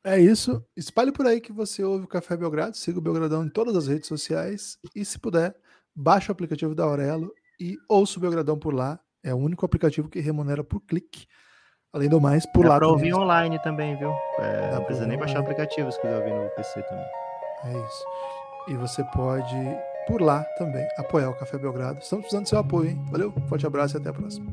[0.04, 0.64] É isso.
[0.76, 3.86] Espalhe por aí que você ouve o Café Belgrado, siga o Belgradão em todas as
[3.86, 5.54] redes sociais e, se puder,
[5.94, 8.98] baixe o aplicativo da Aurelo e ouça o Belgradão por lá.
[9.22, 11.26] É o único aplicativo que remunera por clique.
[11.92, 12.76] Além do mais, por Dá lá.
[12.76, 14.12] Para ouvir online também, viu?
[14.38, 17.06] É, não precisa nem baixar o aplicativo se quiser ouvir no PC também.
[17.64, 18.04] É isso.
[18.68, 19.56] E você pode,
[20.06, 21.98] por lá também, apoiar o Café Belgrado.
[21.98, 23.04] Estamos precisando do seu apoio, hein?
[23.10, 24.46] Valeu, forte abraço e até a próxima.